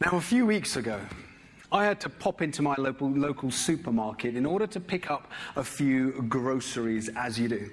Now, 0.00 0.16
a 0.18 0.20
few 0.20 0.44
weeks 0.44 0.74
ago, 0.76 1.00
I 1.70 1.84
had 1.84 2.00
to 2.00 2.08
pop 2.08 2.42
into 2.42 2.62
my 2.62 2.74
local, 2.76 3.08
local 3.08 3.52
supermarket 3.52 4.34
in 4.34 4.44
order 4.44 4.66
to 4.66 4.80
pick 4.80 5.08
up 5.08 5.30
a 5.54 5.62
few 5.62 6.22
groceries, 6.28 7.08
as 7.10 7.38
you 7.38 7.48
do. 7.48 7.70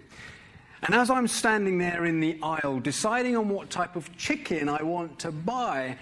And 0.84 0.94
as 0.94 1.10
I'm 1.10 1.28
standing 1.28 1.80
there 1.80 2.06
in 2.06 2.20
the 2.20 2.38
aisle 2.44 2.80
deciding 2.80 3.36
on 3.36 3.50
what 3.50 3.72
type 3.72 3.96
of 3.96 4.16
chicken 4.18 4.70
I 4.70 4.84
want 4.84 5.18
to 5.20 5.32
buy, 5.32 5.98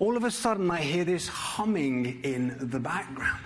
all 0.00 0.16
of 0.16 0.24
a 0.24 0.32
sudden 0.32 0.68
I 0.68 0.80
hear 0.80 1.04
this 1.04 1.28
humming 1.28 2.20
in 2.24 2.56
the 2.58 2.80
background. 2.80 3.44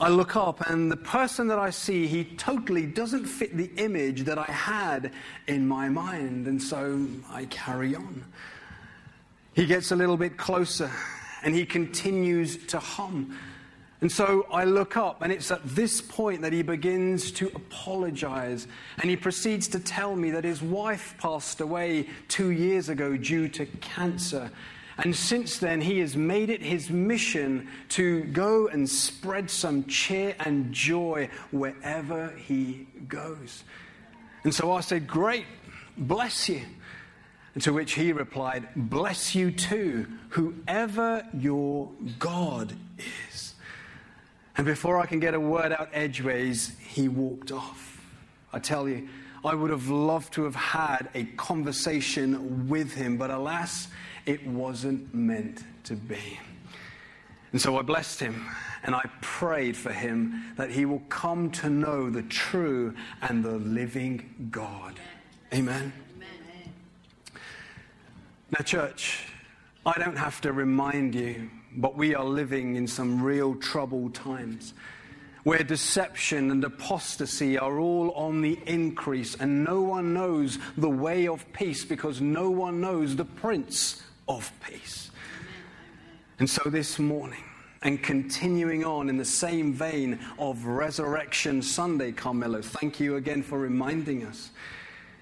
I 0.00 0.10
look 0.10 0.36
up, 0.36 0.70
and 0.70 0.90
the 0.90 0.96
person 0.96 1.48
that 1.48 1.58
I 1.58 1.70
see, 1.70 2.06
he 2.06 2.22
totally 2.22 2.86
doesn't 2.86 3.26
fit 3.26 3.56
the 3.56 3.70
image 3.76 4.22
that 4.22 4.38
I 4.38 4.44
had 4.44 5.10
in 5.48 5.66
my 5.66 5.88
mind. 5.88 6.46
And 6.46 6.62
so 6.62 7.08
I 7.28 7.46
carry 7.46 7.96
on. 7.96 8.24
He 9.58 9.66
gets 9.66 9.90
a 9.90 9.96
little 9.96 10.16
bit 10.16 10.36
closer, 10.36 10.88
and 11.42 11.52
he 11.52 11.66
continues 11.66 12.64
to 12.68 12.78
hum. 12.78 13.36
And 14.00 14.12
so 14.12 14.46
I 14.52 14.62
look 14.62 14.96
up, 14.96 15.20
and 15.20 15.32
it's 15.32 15.50
at 15.50 15.66
this 15.66 16.00
point 16.00 16.42
that 16.42 16.52
he 16.52 16.62
begins 16.62 17.32
to 17.32 17.48
apologize. 17.48 18.68
And 19.00 19.10
he 19.10 19.16
proceeds 19.16 19.66
to 19.70 19.80
tell 19.80 20.14
me 20.14 20.30
that 20.30 20.44
his 20.44 20.62
wife 20.62 21.16
passed 21.18 21.60
away 21.60 22.08
two 22.28 22.50
years 22.50 22.88
ago 22.88 23.16
due 23.16 23.48
to 23.48 23.66
cancer. 23.80 24.48
And 24.98 25.16
since 25.16 25.58
then, 25.58 25.80
he 25.80 25.98
has 25.98 26.16
made 26.16 26.50
it 26.50 26.62
his 26.62 26.88
mission 26.88 27.66
to 27.88 28.22
go 28.26 28.68
and 28.68 28.88
spread 28.88 29.50
some 29.50 29.86
cheer 29.86 30.36
and 30.38 30.72
joy 30.72 31.30
wherever 31.50 32.28
he 32.36 32.86
goes. 33.08 33.64
And 34.44 34.54
so 34.54 34.70
I 34.70 34.82
said, 34.82 35.08
Great, 35.08 35.46
bless 35.96 36.48
you. 36.48 36.60
To 37.60 37.72
which 37.72 37.94
he 37.94 38.12
replied, 38.12 38.68
Bless 38.76 39.34
you 39.34 39.50
too, 39.50 40.06
whoever 40.30 41.26
your 41.34 41.90
God 42.18 42.74
is. 42.98 43.54
And 44.56 44.66
before 44.66 44.98
I 44.98 45.06
can 45.06 45.20
get 45.20 45.34
a 45.34 45.40
word 45.40 45.72
out 45.72 45.88
edgeways, 45.92 46.76
he 46.78 47.08
walked 47.08 47.52
off. 47.52 48.04
I 48.52 48.58
tell 48.58 48.88
you, 48.88 49.08
I 49.44 49.54
would 49.54 49.70
have 49.70 49.88
loved 49.88 50.32
to 50.34 50.44
have 50.44 50.54
had 50.54 51.08
a 51.14 51.24
conversation 51.24 52.68
with 52.68 52.94
him, 52.94 53.16
but 53.16 53.30
alas, 53.30 53.88
it 54.26 54.46
wasn't 54.46 55.14
meant 55.14 55.62
to 55.84 55.94
be. 55.94 56.40
And 57.52 57.60
so 57.60 57.78
I 57.78 57.82
blessed 57.82 58.20
him 58.20 58.46
and 58.82 58.94
I 58.94 59.02
prayed 59.20 59.76
for 59.76 59.92
him 59.92 60.52
that 60.56 60.70
he 60.70 60.84
will 60.84 61.02
come 61.08 61.50
to 61.52 61.70
know 61.70 62.10
the 62.10 62.22
true 62.22 62.94
and 63.22 63.44
the 63.44 63.58
living 63.58 64.48
God. 64.50 65.00
Amen. 65.52 65.92
Now, 68.50 68.64
church, 68.64 69.26
I 69.84 69.92
don't 69.98 70.16
have 70.16 70.40
to 70.40 70.52
remind 70.52 71.14
you, 71.14 71.50
but 71.76 71.96
we 71.96 72.14
are 72.14 72.24
living 72.24 72.76
in 72.76 72.86
some 72.86 73.22
real 73.22 73.54
troubled 73.56 74.14
times 74.14 74.72
where 75.44 75.62
deception 75.62 76.50
and 76.50 76.64
apostasy 76.64 77.58
are 77.58 77.78
all 77.78 78.10
on 78.12 78.40
the 78.40 78.58
increase, 78.66 79.34
and 79.34 79.64
no 79.64 79.82
one 79.82 80.14
knows 80.14 80.58
the 80.78 80.88
way 80.88 81.28
of 81.28 81.50
peace 81.52 81.84
because 81.84 82.22
no 82.22 82.50
one 82.50 82.80
knows 82.80 83.16
the 83.16 83.24
Prince 83.24 84.02
of 84.28 84.50
peace. 84.66 85.10
And 86.38 86.48
so 86.48 86.70
this 86.70 86.98
morning, 86.98 87.44
and 87.82 88.02
continuing 88.02 88.84
on 88.84 89.10
in 89.10 89.18
the 89.18 89.24
same 89.24 89.74
vein 89.74 90.18
of 90.38 90.64
Resurrection 90.64 91.60
Sunday, 91.60 92.12
Carmelo, 92.12 92.62
thank 92.62 92.98
you 92.98 93.16
again 93.16 93.42
for 93.42 93.58
reminding 93.58 94.24
us. 94.24 94.50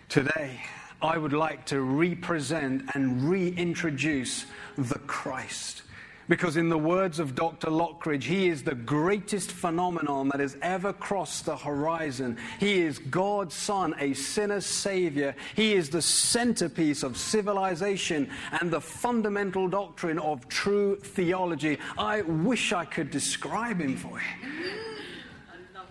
Today, 0.09 0.61
I 1.07 1.19
would 1.19 1.33
like 1.33 1.65
to 1.67 1.81
represent 1.83 2.91
and 2.95 3.31
reintroduce 3.31 4.45
the 4.77 4.99
Christ. 4.99 5.83
Because, 6.29 6.57
in 6.57 6.69
the 6.69 6.77
words 6.77 7.21
of 7.21 7.37
Dr. 7.37 7.69
Lockridge, 7.69 8.25
he 8.25 8.49
is 8.49 8.65
the 8.65 8.75
greatest 8.75 9.53
phenomenon 9.53 10.29
that 10.31 10.41
has 10.41 10.57
ever 10.61 10.93
crossed 10.93 11.47
the 11.47 11.57
horizon. 11.57 12.37
He 12.59 12.81
is 12.81 12.99
God's 12.99 13.55
Son, 13.55 13.95
a 14.01 14.15
sinner's 14.15 14.67
Savior. 14.67 15.37
He 15.55 15.75
is 15.75 15.91
the 15.91 16.03
centerpiece 16.03 17.05
of 17.05 17.17
civilization 17.17 18.29
and 18.61 18.73
the 18.73 18.81
fundamental 18.81 19.69
doctrine 19.69 20.19
of 20.19 20.49
true 20.49 20.97
theology. 20.97 21.79
I 21.97 22.23
wish 22.23 22.73
I 22.73 22.85
could 22.85 23.13
describe 23.13 23.81
him 23.81 23.97
for 23.97 24.19
you. 24.19 24.73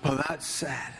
But 0.01 0.27
that 0.27 0.43
said, 0.43 0.93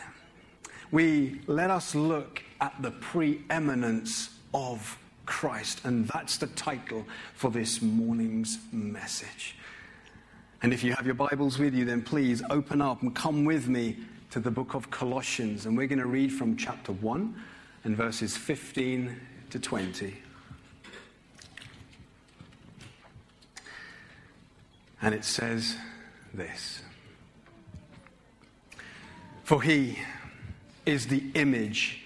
we 0.90 1.42
let 1.46 1.70
us 1.70 1.94
look 1.94 2.42
at 2.60 2.74
the 2.80 2.90
preeminence 2.90 4.30
of 4.54 4.98
Christ. 5.26 5.84
And 5.84 6.08
that's 6.08 6.38
the 6.38 6.46
title 6.48 7.04
for 7.34 7.50
this 7.50 7.82
morning's 7.82 8.58
message. 8.72 9.56
And 10.62 10.72
if 10.72 10.82
you 10.82 10.94
have 10.94 11.04
your 11.04 11.14
Bibles 11.14 11.58
with 11.58 11.74
you, 11.74 11.84
then 11.84 12.02
please 12.02 12.42
open 12.48 12.80
up 12.80 13.02
and 13.02 13.14
come 13.14 13.44
with 13.44 13.68
me 13.68 13.98
to 14.30 14.40
the 14.40 14.50
book 14.50 14.74
of 14.74 14.90
Colossians. 14.90 15.66
And 15.66 15.76
we're 15.76 15.86
going 15.86 15.98
to 15.98 16.06
read 16.06 16.32
from 16.32 16.56
chapter 16.56 16.92
1 16.92 17.42
and 17.84 17.96
verses 17.96 18.36
15 18.36 19.20
to 19.50 19.58
20. 19.58 20.16
And 25.02 25.14
it 25.14 25.24
says 25.24 25.76
this 26.32 26.82
For 29.44 29.62
he 29.62 29.98
is 30.86 31.06
the 31.06 31.22
image 31.34 32.05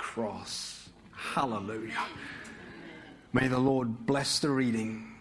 cross. 0.00 0.88
Hallelujah. 1.12 2.06
May 3.34 3.48
the 3.48 3.58
Lord 3.58 4.06
bless 4.06 4.38
the 4.38 4.48
reading 4.48 5.12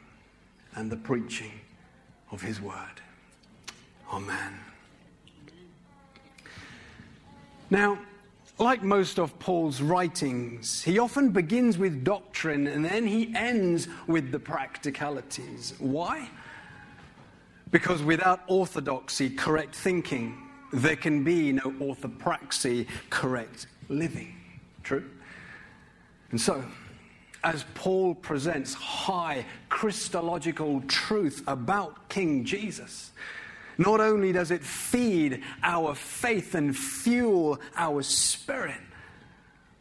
and 0.76 0.90
the 0.90 0.96
preaching 0.96 1.52
of 2.32 2.42
his 2.42 2.62
word. 2.62 3.02
Amen. 4.12 4.58
Now, 7.70 8.00
like 8.58 8.82
most 8.82 9.20
of 9.20 9.38
Paul's 9.38 9.82
writings, 9.82 10.82
he 10.82 10.98
often 10.98 11.30
begins 11.30 11.78
with 11.78 12.06
doctrine 12.06 12.66
and 12.66 12.84
then 12.84 13.06
he 13.06 13.34
ends 13.36 13.90
with 14.08 14.32
the 14.32 14.40
practicalities. 14.40 15.74
Why? 15.78 16.30
Because 17.70 18.02
without 18.02 18.42
orthodoxy, 18.48 19.30
correct 19.30 19.76
thinking, 19.76 20.38
there 20.72 20.96
can 20.96 21.24
be 21.24 21.52
no 21.52 21.72
orthopraxy, 21.80 22.88
correct 23.10 23.68
living. 23.90 24.39
True? 24.90 25.06
And 26.32 26.42
so, 26.42 26.64
as 27.44 27.64
Paul 27.76 28.16
presents 28.16 28.74
high 28.74 29.46
Christological 29.70 30.82
truth 30.88 31.44
about 31.46 32.10
King 32.10 32.44
Jesus, 32.44 33.12
not 33.78 34.00
only 34.00 34.32
does 34.32 34.50
it 34.50 34.64
feed 34.64 35.44
our 35.62 35.94
faith 35.94 36.56
and 36.56 36.76
fuel 36.76 37.60
our 37.76 38.02
spirit, 38.02 38.82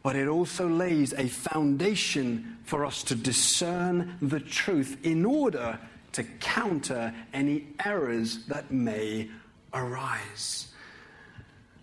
but 0.03 0.15
it 0.15 0.27
also 0.27 0.69
lays 0.69 1.13
a 1.13 1.27
foundation 1.27 2.59
for 2.65 2.85
us 2.85 3.01
to 3.05 3.15
discern 3.15 4.15
the 4.21 4.39
truth 4.39 4.95
in 5.01 5.25
order 5.25 5.79
to 6.11 6.23
counter 6.39 7.11
any 7.33 7.65
errors 7.83 8.45
that 8.45 8.69
may 8.69 9.27
arise. 9.73 10.67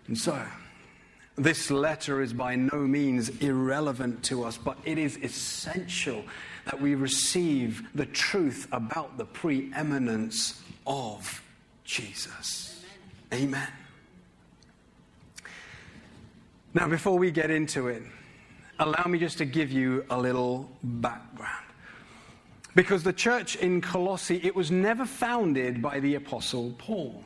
And 0.07 0.17
so, 0.17 0.41
this 1.37 1.69
letter 1.69 2.21
is 2.21 2.33
by 2.33 2.55
no 2.55 2.77
means 2.79 3.29
irrelevant 3.41 4.23
to 4.23 4.43
us, 4.43 4.57
but 4.57 4.77
it 4.85 4.97
is 4.97 5.17
essential 5.17 6.23
that 6.65 6.81
we 6.81 6.95
receive 6.95 7.87
the 7.93 8.07
truth 8.07 8.67
about 8.71 9.17
the 9.17 9.25
preeminence 9.25 10.61
of 10.85 11.43
Jesus. 11.83 12.83
Amen. 13.31 13.67
Now, 16.73 16.87
before 16.87 17.17
we 17.17 17.31
get 17.31 17.51
into 17.51 17.87
it, 17.87 18.03
allow 18.79 19.05
me 19.05 19.19
just 19.19 19.37
to 19.37 19.45
give 19.45 19.71
you 19.71 20.05
a 20.09 20.17
little 20.19 20.69
background. 20.83 21.65
Because 22.75 23.03
the 23.03 23.13
church 23.13 23.55
in 23.55 23.81
Colossae, 23.81 24.39
it 24.43 24.55
was 24.55 24.69
never 24.69 25.05
founded 25.05 25.81
by 25.81 25.99
the 25.99 26.15
Apostle 26.15 26.75
Paul, 26.77 27.23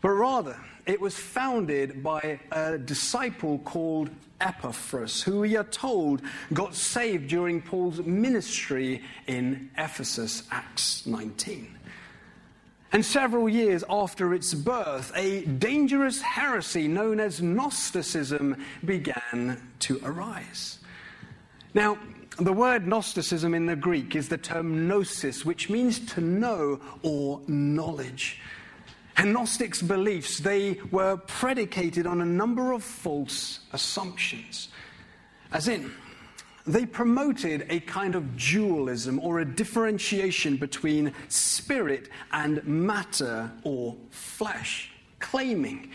but 0.00 0.10
rather 0.10 0.56
it 0.86 1.00
was 1.00 1.16
founded 1.16 2.02
by 2.02 2.40
a 2.52 2.78
disciple 2.78 3.58
called 3.58 4.10
Epaphras, 4.40 5.22
who 5.22 5.40
we 5.40 5.56
are 5.56 5.64
told 5.64 6.22
got 6.52 6.74
saved 6.74 7.28
during 7.28 7.60
Paul's 7.60 7.98
ministry 8.00 9.02
in 9.26 9.70
Ephesus, 9.76 10.44
Acts 10.50 11.06
19. 11.06 11.76
And 12.92 13.04
several 13.04 13.48
years 13.48 13.84
after 13.88 14.34
its 14.34 14.52
birth, 14.52 15.12
a 15.14 15.44
dangerous 15.44 16.20
heresy 16.20 16.88
known 16.88 17.20
as 17.20 17.40
Gnosticism 17.40 18.56
began 18.84 19.62
to 19.80 20.00
arise. 20.02 20.78
Now, 21.72 21.98
the 22.38 22.52
word 22.52 22.86
Gnosticism 22.86 23.54
in 23.54 23.66
the 23.66 23.76
Greek 23.76 24.16
is 24.16 24.28
the 24.28 24.38
term 24.38 24.88
gnosis, 24.88 25.44
which 25.44 25.70
means 25.70 26.00
to 26.14 26.20
know 26.20 26.80
or 27.02 27.40
knowledge. 27.46 28.40
Gnostics' 29.18 29.82
beliefs, 29.82 30.38
they 30.38 30.80
were 30.90 31.16
predicated 31.16 32.06
on 32.06 32.20
a 32.20 32.26
number 32.26 32.72
of 32.72 32.82
false 32.82 33.60
assumptions. 33.72 34.68
As 35.52 35.68
in, 35.68 35.92
they 36.66 36.86
promoted 36.86 37.66
a 37.68 37.80
kind 37.80 38.14
of 38.14 38.36
dualism 38.36 39.18
or 39.20 39.40
a 39.40 39.44
differentiation 39.44 40.56
between 40.56 41.12
spirit 41.28 42.08
and 42.32 42.64
matter 42.64 43.50
or 43.64 43.96
flesh, 44.10 44.92
claiming 45.18 45.90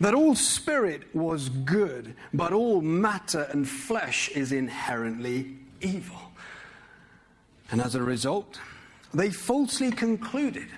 that 0.00 0.14
all 0.14 0.34
spirit 0.34 1.02
was 1.14 1.48
good, 1.48 2.14
but 2.32 2.52
all 2.52 2.80
matter 2.80 3.48
and 3.50 3.68
flesh 3.68 4.28
is 4.30 4.52
inherently 4.52 5.56
evil. 5.80 6.32
And 7.70 7.80
as 7.80 7.94
a 7.94 8.02
result, 8.02 8.60
they 9.12 9.30
falsely 9.30 9.90
concluded 9.90 10.68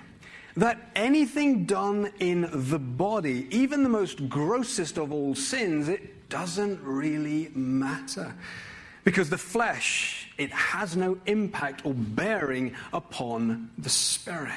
that 0.57 0.91
anything 0.95 1.65
done 1.65 2.11
in 2.19 2.49
the 2.51 2.79
body, 2.79 3.47
even 3.51 3.83
the 3.83 3.89
most 3.89 4.27
grossest 4.29 4.97
of 4.97 5.11
all 5.11 5.35
sins, 5.35 5.87
it 5.87 6.29
doesn't 6.29 6.81
really 6.83 7.49
matter. 7.53 8.33
Because 9.03 9.29
the 9.29 9.37
flesh, 9.37 10.29
it 10.37 10.51
has 10.51 10.95
no 10.95 11.17
impact 11.25 11.85
or 11.85 11.93
bearing 11.93 12.75
upon 12.93 13.71
the 13.77 13.89
spirit. 13.89 14.53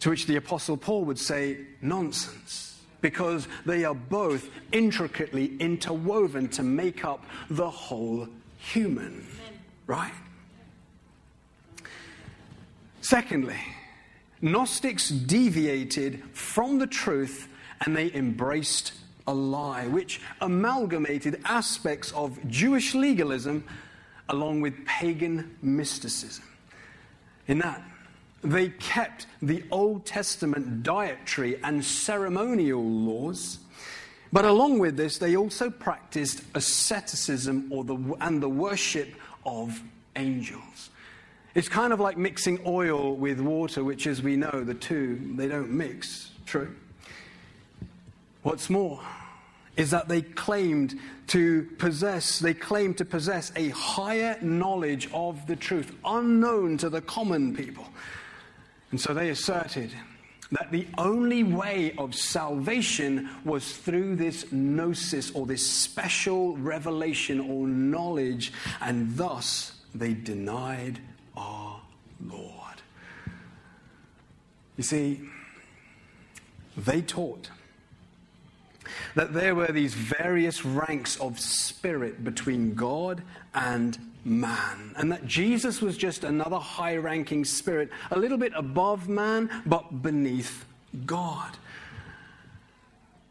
To 0.00 0.10
which 0.10 0.26
the 0.26 0.36
Apostle 0.36 0.76
Paul 0.76 1.04
would 1.04 1.18
say, 1.18 1.58
nonsense. 1.80 2.80
Because 3.00 3.46
they 3.66 3.84
are 3.84 3.94
both 3.94 4.48
intricately 4.72 5.56
interwoven 5.58 6.48
to 6.48 6.62
make 6.62 7.04
up 7.04 7.24
the 7.50 7.70
whole 7.70 8.28
human, 8.58 9.26
right? 9.86 10.12
Secondly, 13.02 13.60
Gnostics 14.40 15.08
deviated 15.08 16.22
from 16.32 16.78
the 16.78 16.86
truth 16.86 17.48
and 17.84 17.96
they 17.96 18.12
embraced 18.12 18.92
a 19.26 19.34
lie, 19.34 19.86
which 19.86 20.20
amalgamated 20.40 21.40
aspects 21.44 22.12
of 22.12 22.38
Jewish 22.48 22.94
legalism 22.94 23.64
along 24.28 24.60
with 24.60 24.84
pagan 24.86 25.56
mysticism. 25.62 26.44
In 27.46 27.58
that, 27.58 27.82
they 28.42 28.68
kept 28.68 29.26
the 29.40 29.64
Old 29.70 30.04
Testament 30.04 30.82
dietary 30.82 31.58
and 31.62 31.84
ceremonial 31.84 32.84
laws 32.84 33.58
but 34.34 34.44
along 34.44 34.80
with 34.80 34.96
this, 34.96 35.18
they 35.18 35.36
also 35.36 35.70
practiced 35.70 36.42
asceticism 36.56 37.68
or 37.70 37.84
the, 37.84 38.16
and 38.20 38.42
the 38.42 38.48
worship 38.48 39.14
of 39.46 39.80
angels. 40.16 40.90
It's 41.54 41.68
kind 41.68 41.92
of 41.92 42.00
like 42.00 42.18
mixing 42.18 42.60
oil 42.66 43.14
with 43.14 43.40
water, 43.40 43.84
which, 43.84 44.08
as 44.08 44.22
we 44.22 44.36
know, 44.36 44.64
the 44.64 44.74
two, 44.74 45.20
they 45.36 45.46
don't 45.46 45.70
mix. 45.70 46.32
True. 46.46 46.74
What's 48.42 48.68
more, 48.68 49.00
is 49.76 49.90
that 49.92 50.08
they 50.08 50.22
claimed 50.22 50.98
to 51.28 51.62
possess, 51.78 52.40
they 52.40 52.54
claimed 52.54 52.98
to 52.98 53.04
possess 53.04 53.52
a 53.54 53.68
higher 53.70 54.36
knowledge 54.42 55.08
of 55.12 55.46
the 55.46 55.56
truth, 55.56 55.92
unknown 56.04 56.76
to 56.78 56.90
the 56.90 57.00
common 57.00 57.54
people. 57.54 57.86
And 58.90 59.00
so 59.00 59.14
they 59.14 59.30
asserted 59.30 59.92
that 60.52 60.70
the 60.70 60.86
only 60.98 61.42
way 61.42 61.94
of 61.98 62.14
salvation 62.14 63.28
was 63.44 63.76
through 63.76 64.16
this 64.16 64.52
gnosis 64.52 65.30
or 65.30 65.46
this 65.46 65.66
special 65.66 66.56
revelation 66.56 67.40
or 67.40 67.66
knowledge, 67.66 68.52
and 68.80 69.16
thus 69.16 69.72
they 69.94 70.14
denied 70.14 71.00
our 71.36 71.80
Lord. 72.24 72.82
You 74.76 74.82
see, 74.82 75.20
they 76.76 77.02
taught 77.02 77.50
that 79.14 79.32
there 79.32 79.54
were 79.54 79.72
these 79.72 79.94
various 79.94 80.64
ranks 80.64 81.16
of 81.20 81.38
spirit 81.38 82.24
between 82.24 82.74
God 82.74 83.22
and 83.54 83.96
man, 84.24 84.94
and 84.96 85.12
that 85.12 85.26
Jesus 85.26 85.80
was 85.80 85.96
just 85.96 86.24
another 86.24 86.58
high 86.58 86.96
ranking 86.96 87.44
spirit, 87.44 87.90
a 88.10 88.18
little 88.18 88.38
bit 88.38 88.52
above 88.56 89.08
man, 89.08 89.50
but 89.66 90.02
beneath 90.02 90.64
God. 91.06 91.56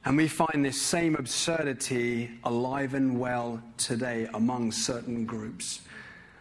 And 0.05 0.17
we 0.17 0.27
find 0.27 0.63
this 0.63 0.81
same 0.81 1.15
absurdity 1.15 2.31
alive 2.44 2.94
and 2.94 3.19
well 3.19 3.61
today 3.77 4.27
among 4.33 4.71
certain 4.71 5.25
groups, 5.25 5.81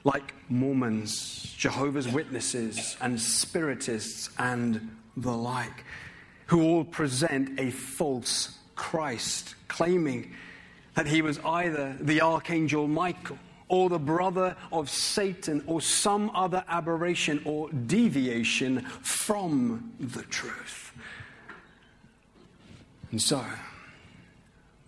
like 0.04 0.34
Mormons, 0.48 1.54
Jehovah's 1.56 2.08
Witnesses, 2.08 2.96
and 3.00 3.20
Spiritists, 3.20 4.30
and 4.38 4.96
the 5.16 5.32
like, 5.32 5.84
who 6.46 6.62
all 6.62 6.84
present 6.84 7.58
a 7.60 7.70
false 7.70 8.58
Christ, 8.74 9.54
claiming 9.68 10.32
that 10.94 11.06
he 11.06 11.22
was 11.22 11.38
either 11.44 11.96
the 12.00 12.20
Archangel 12.20 12.88
Michael 12.88 13.38
or 13.68 13.88
the 13.88 13.98
brother 13.98 14.54
of 14.70 14.90
Satan 14.90 15.62
or 15.66 15.80
some 15.80 16.30
other 16.34 16.62
aberration 16.68 17.40
or 17.44 17.70
deviation 17.70 18.80
from 19.00 19.94
the 19.98 20.22
truth. 20.24 20.92
And 23.10 23.20
so, 23.20 23.44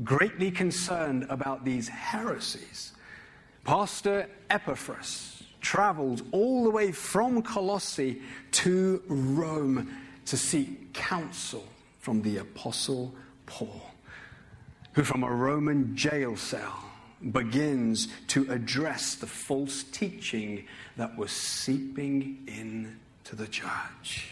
greatly 0.03 0.51
concerned 0.51 1.27
about 1.31 1.65
these 1.65 1.89
heresies, 1.89 2.93
Pastor 3.65 4.29
Epaphras 4.51 5.43
traveled 5.63 6.23
all 6.33 6.65
the 6.65 6.71
way 6.71 6.93
from 6.93 7.43
Colossae 7.43 8.21
to 8.53 9.03
Rome 9.09 9.91
to 10.27 10.37
seek 10.37 10.93
counsel 10.93 11.67
from 12.01 12.21
the 12.21 12.37
Apostle 12.37 13.15
Paul, 13.47 13.81
who 14.93 15.03
from 15.03 15.23
a 15.23 15.33
Roman 15.33 15.97
jail 15.97 16.37
cell 16.37 16.85
begins 17.33 18.09
to 18.29 18.51
address 18.53 19.15
the 19.15 19.27
false 19.27 19.83
teaching 19.85 20.67
that 20.99 21.17
was 21.17 21.31
seeping 21.31 22.47
into 22.47 23.35
the 23.35 23.47
church. 23.47 24.29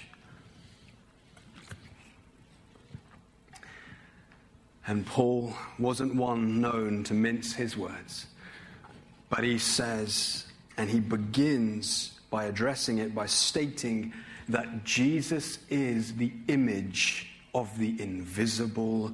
And 4.87 5.07
Paul 5.07 5.55
wasn't 5.79 6.15
one 6.15 6.61
known 6.61 7.05
to 7.05 7.15
mince 7.15 7.55
his 7.55 7.79
words, 7.79 8.27
but 9.33 9.45
he 9.45 9.57
says, 9.57 10.45
and 10.77 10.91
he 10.91 11.01
begins 11.01 12.21
by 12.29 12.45
addressing 12.45 12.99
it 12.99 13.15
by 13.15 13.25
stating 13.25 14.13
that 14.51 14.85
Jesus 14.85 15.59
is 15.71 16.17
the 16.17 16.31
image 16.49 17.31
of 17.55 17.79
the 17.79 17.99
invisible 17.99 19.11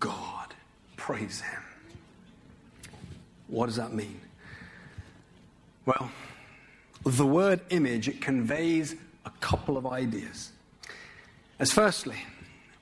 God. 0.00 0.54
Praise 0.96 1.42
him. 1.42 1.62
What 3.48 3.66
does 3.66 3.76
that 3.76 3.92
mean? 3.92 4.18
Well, 5.84 6.10
the 7.04 7.26
word 7.26 7.60
image 7.68 8.08
it 8.08 8.22
conveys 8.22 8.94
a 9.26 9.30
couple 9.40 9.76
of 9.76 9.86
ideas. 9.86 10.50
As 11.58 11.72
firstly, 11.72 12.16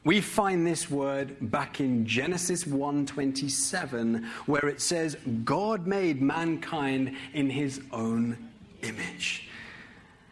we 0.07 0.21
find 0.21 0.65
this 0.65 0.89
word 0.89 1.37
back 1.51 1.81
in 1.81 2.07
Genesis 2.07 2.65
1:27 2.65 4.25
where 4.47 4.69
it 4.69 4.81
says 4.81 5.17
God 5.45 5.89
made 5.89 6.23
mankind 6.23 7.17
in 7.35 7.51
his 7.51 7.81
own 7.91 8.39
image. 8.83 9.49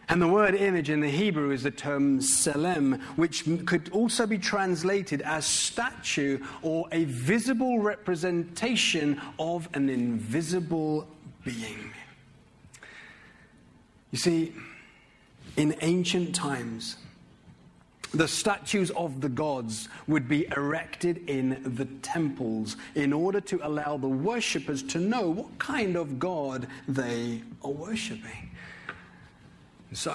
And 0.09 0.23
the 0.23 0.28
word 0.28 0.54
image 0.54 0.90
in 0.90 1.00
the 1.00 1.11
Hebrew 1.11 1.50
is 1.50 1.64
the 1.64 1.73
term 1.73 2.21
selem, 2.21 3.02
which 3.16 3.45
could 3.66 3.88
also 3.90 4.26
be 4.26 4.38
translated 4.38 5.23
as 5.23 5.45
statue 5.45 6.38
or 6.62 6.87
a 6.93 7.02
visible 7.04 7.81
representation 7.81 9.21
of 9.40 9.69
an 9.75 9.88
invisible 9.88 11.09
being. 11.43 11.90
You 14.12 14.19
see, 14.19 14.52
in 15.57 15.75
ancient 15.81 16.33
times, 16.33 16.97
the 18.14 18.28
statues 18.28 18.90
of 18.92 19.21
the 19.21 19.28
gods 19.28 19.88
would 20.06 20.28
be 20.28 20.47
erected 20.56 21.28
in 21.28 21.61
the 21.76 21.85
temples 22.02 22.76
in 22.94 23.12
order 23.12 23.40
to 23.40 23.66
allow 23.66 23.97
the 23.97 24.09
worshippers 24.09 24.83
to 24.85 24.99
know 24.99 25.28
what 25.28 25.59
kind 25.59 25.97
of 25.97 26.18
God 26.18 26.68
they 26.87 27.42
are 27.62 27.71
worshipping. 27.71 28.50
So, 29.92 30.14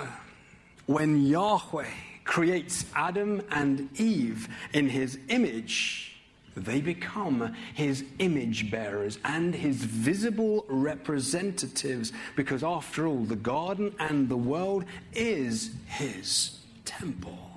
when 0.85 1.25
Yahweh 1.25 1.89
creates 2.23 2.85
Adam 2.95 3.41
and 3.51 3.89
Eve 3.99 4.47
in 4.73 4.87
his 4.87 5.19
image, 5.29 6.17
they 6.55 6.81
become 6.81 7.53
his 7.73 8.03
image 8.19 8.71
bearers 8.71 9.19
and 9.23 9.53
his 9.53 9.77
visible 9.77 10.65
representatives 10.67 12.11
because, 12.35 12.63
after 12.63 13.07
all, 13.07 13.23
the 13.23 13.35
garden 13.35 13.93
and 13.99 14.27
the 14.27 14.37
world 14.37 14.85
is 15.13 15.71
his 15.87 16.59
temple. 16.85 17.48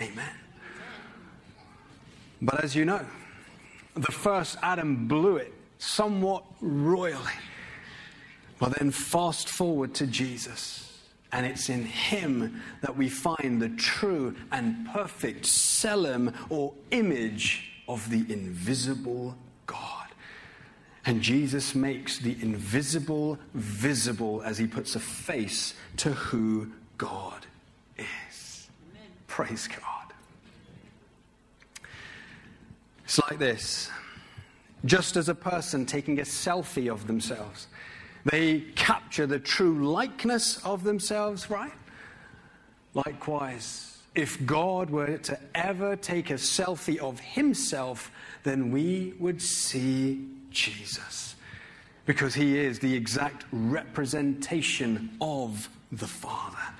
Amen. 0.00 0.34
But 2.42 2.62
as 2.62 2.74
you 2.74 2.84
know, 2.84 3.04
the 3.94 4.12
first 4.12 4.56
Adam 4.62 5.06
blew 5.06 5.36
it 5.36 5.52
somewhat 5.78 6.44
royally. 6.60 7.32
But 8.58 8.78
then 8.78 8.90
fast 8.90 9.48
forward 9.48 9.94
to 9.94 10.06
Jesus, 10.06 11.02
and 11.32 11.44
it's 11.44 11.68
in 11.68 11.84
him 11.84 12.62
that 12.80 12.96
we 12.96 13.08
find 13.08 13.60
the 13.60 13.70
true 13.70 14.36
and 14.52 14.86
perfect 14.90 15.44
Tselem 15.44 16.34
or 16.50 16.72
image 16.90 17.70
of 17.88 18.08
the 18.10 18.24
invisible 18.32 19.36
God. 19.66 20.08
And 21.06 21.20
Jesus 21.20 21.74
makes 21.74 22.18
the 22.18 22.36
invisible 22.40 23.38
visible 23.52 24.42
as 24.42 24.56
he 24.56 24.66
puts 24.66 24.94
a 24.94 25.00
face 25.00 25.74
to 25.98 26.12
who 26.12 26.70
God. 26.96 27.46
Praise 29.34 29.66
God. 29.66 30.12
It's 33.02 33.18
like 33.18 33.40
this 33.40 33.90
just 34.84 35.16
as 35.16 35.28
a 35.28 35.34
person 35.34 35.84
taking 35.86 36.20
a 36.20 36.22
selfie 36.22 36.88
of 36.88 37.08
themselves, 37.08 37.66
they 38.26 38.60
capture 38.76 39.26
the 39.26 39.40
true 39.40 39.90
likeness 39.90 40.64
of 40.64 40.84
themselves, 40.84 41.50
right? 41.50 41.72
Likewise, 42.94 43.98
if 44.14 44.46
God 44.46 44.88
were 44.88 45.18
to 45.18 45.36
ever 45.56 45.96
take 45.96 46.30
a 46.30 46.34
selfie 46.34 46.98
of 46.98 47.18
himself, 47.18 48.12
then 48.44 48.70
we 48.70 49.14
would 49.18 49.42
see 49.42 50.28
Jesus. 50.50 51.34
Because 52.06 52.34
he 52.34 52.56
is 52.56 52.78
the 52.78 52.94
exact 52.94 53.46
representation 53.50 55.10
of 55.20 55.68
the 55.90 56.06
Father. 56.06 56.73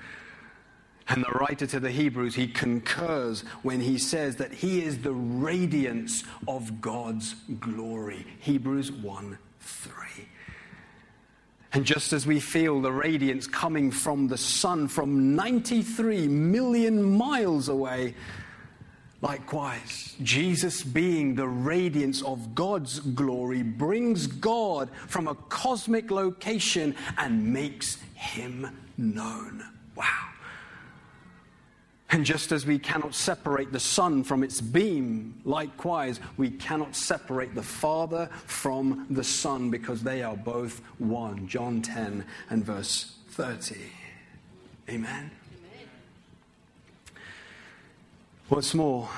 And 1.07 1.23
the 1.23 1.31
writer 1.31 1.67
to 1.67 1.79
the 1.79 1.91
Hebrews, 1.91 2.33
he 2.33 2.47
concurs 2.47 3.41
when 3.61 3.79
he 3.79 3.97
says 3.97 4.37
that 4.37 4.51
he 4.51 4.83
is 4.83 4.99
the 4.99 5.13
radiance 5.13 6.23
of 6.47 6.81
God's 6.81 7.35
glory. 7.59 8.25
Hebrews 8.39 8.91
1 8.91 9.37
3. 9.59 9.93
And 11.73 11.85
just 11.85 12.13
as 12.13 12.25
we 12.25 12.39
feel 12.39 12.81
the 12.81 12.91
radiance 12.91 13.47
coming 13.47 13.91
from 13.91 14.27
the 14.29 14.37
sun 14.37 14.87
from 14.87 15.35
93 15.35 16.27
million 16.27 17.03
miles 17.03 17.67
away, 17.69 18.15
likewise, 19.21 20.15
Jesus 20.23 20.81
being 20.81 21.35
the 21.35 21.47
radiance 21.47 22.23
of 22.23 22.55
God's 22.55 22.99
glory 22.99 23.61
brings 23.61 24.25
God 24.25 24.89
from 25.07 25.27
a 25.27 25.35
cosmic 25.35 26.09
location 26.09 26.95
and 27.17 27.53
makes 27.53 27.97
him 28.15 28.69
known. 28.97 29.63
Wow. 29.95 30.24
And 32.15 32.25
just 32.25 32.53
as 32.53 32.65
we 32.65 32.79
cannot 32.79 33.13
separate 33.13 33.73
the 33.73 33.79
sun 33.81 34.23
from 34.23 34.41
its 34.41 34.61
beam, 34.61 35.37
likewise, 35.43 36.21
we 36.37 36.49
cannot 36.49 36.95
separate 36.95 37.53
the 37.53 37.61
Father 37.61 38.29
from 38.45 39.05
the 39.09 39.21
Son 39.21 39.69
because 39.69 40.01
they 40.01 40.23
are 40.23 40.37
both 40.37 40.79
one. 40.97 41.45
John 41.45 41.81
10 41.81 42.23
and 42.49 42.63
verse 42.63 43.17
30. 43.31 43.75
Amen. 44.87 45.29
Amen. 45.29 45.29
What's 48.47 48.73
more 48.73 49.09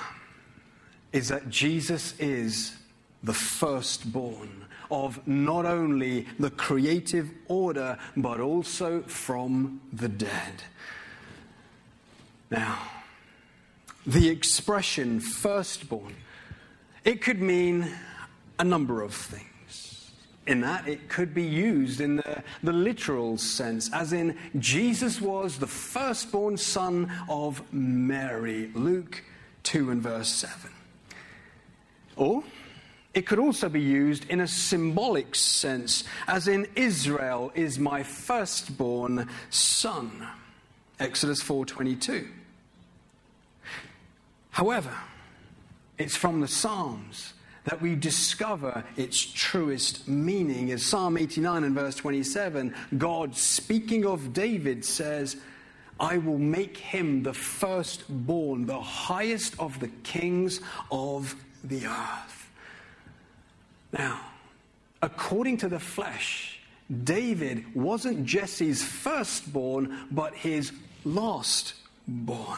is 1.13 1.27
that 1.27 1.51
Jesus 1.51 2.15
is 2.17 2.77
the 3.21 3.31
firstborn 3.31 4.65
of 4.89 5.19
not 5.27 5.67
only 5.67 6.25
the 6.39 6.49
creative 6.49 7.29
order, 7.47 7.99
but 8.15 8.39
also 8.39 9.03
from 9.03 9.81
the 9.93 10.09
dead. 10.09 10.63
Now, 12.49 12.79
the 14.05 14.29
expression 14.29 15.19
firstborn, 15.19 16.15
it 17.03 17.21
could 17.21 17.41
mean 17.41 17.91
a 18.59 18.63
number 18.63 19.01
of 19.01 19.13
things. 19.13 20.11
In 20.45 20.61
that, 20.61 20.87
it 20.87 21.09
could 21.09 21.33
be 21.33 21.43
used 21.43 21.99
in 21.99 22.17
the, 22.17 22.41
the 22.63 22.71
literal 22.71 23.37
sense, 23.37 23.91
as 23.91 24.13
in 24.13 24.37
Jesus 24.57 25.19
was 25.19 25.57
the 25.57 25.67
firstborn 25.67 26.55
son 26.55 27.11
of 27.27 27.61
Mary, 27.73 28.71
Luke 28.73 29.23
2 29.63 29.91
and 29.91 30.01
verse 30.01 30.29
7. 30.29 30.71
Or 32.15 32.43
it 33.13 33.25
could 33.25 33.39
also 33.39 33.67
be 33.67 33.81
used 33.81 34.29
in 34.29 34.39
a 34.39 34.47
symbolic 34.47 35.35
sense, 35.35 36.05
as 36.27 36.47
in 36.47 36.67
Israel 36.75 37.51
is 37.53 37.77
my 37.77 38.03
firstborn 38.03 39.27
son. 39.49 40.27
Exodus 40.99 41.41
4:22. 41.43 42.27
However, 44.57 44.95
it's 45.99 46.15
from 46.15 46.41
the 46.41 46.47
Psalms 46.47 47.35
that 47.65 47.79
we 47.79 47.93
discover 47.93 48.83
its 48.95 49.23
truest 49.23 50.07
meaning. 50.07 50.71
As 50.71 50.83
Psalm 50.83 51.15
89 51.15 51.63
and 51.63 51.75
verse 51.75 51.93
27, 51.93 52.73
God, 52.97 53.37
speaking 53.37 54.03
of 54.03 54.33
David, 54.33 54.83
says, 54.83 55.37
I 55.99 56.17
will 56.17 56.39
make 56.39 56.75
him 56.75 57.21
the 57.21 57.35
firstborn, 57.35 58.65
the 58.65 58.81
highest 58.81 59.59
of 59.59 59.79
the 59.79 59.89
kings 60.01 60.59
of 60.91 61.35
the 61.63 61.85
earth. 61.85 62.49
Now, 63.93 64.21
according 65.03 65.57
to 65.57 65.69
the 65.69 65.79
flesh, 65.79 66.59
David 67.03 67.75
wasn't 67.75 68.25
Jesse's 68.25 68.83
firstborn, 68.83 70.07
but 70.09 70.33
his 70.33 70.71
lastborn. 71.05 72.57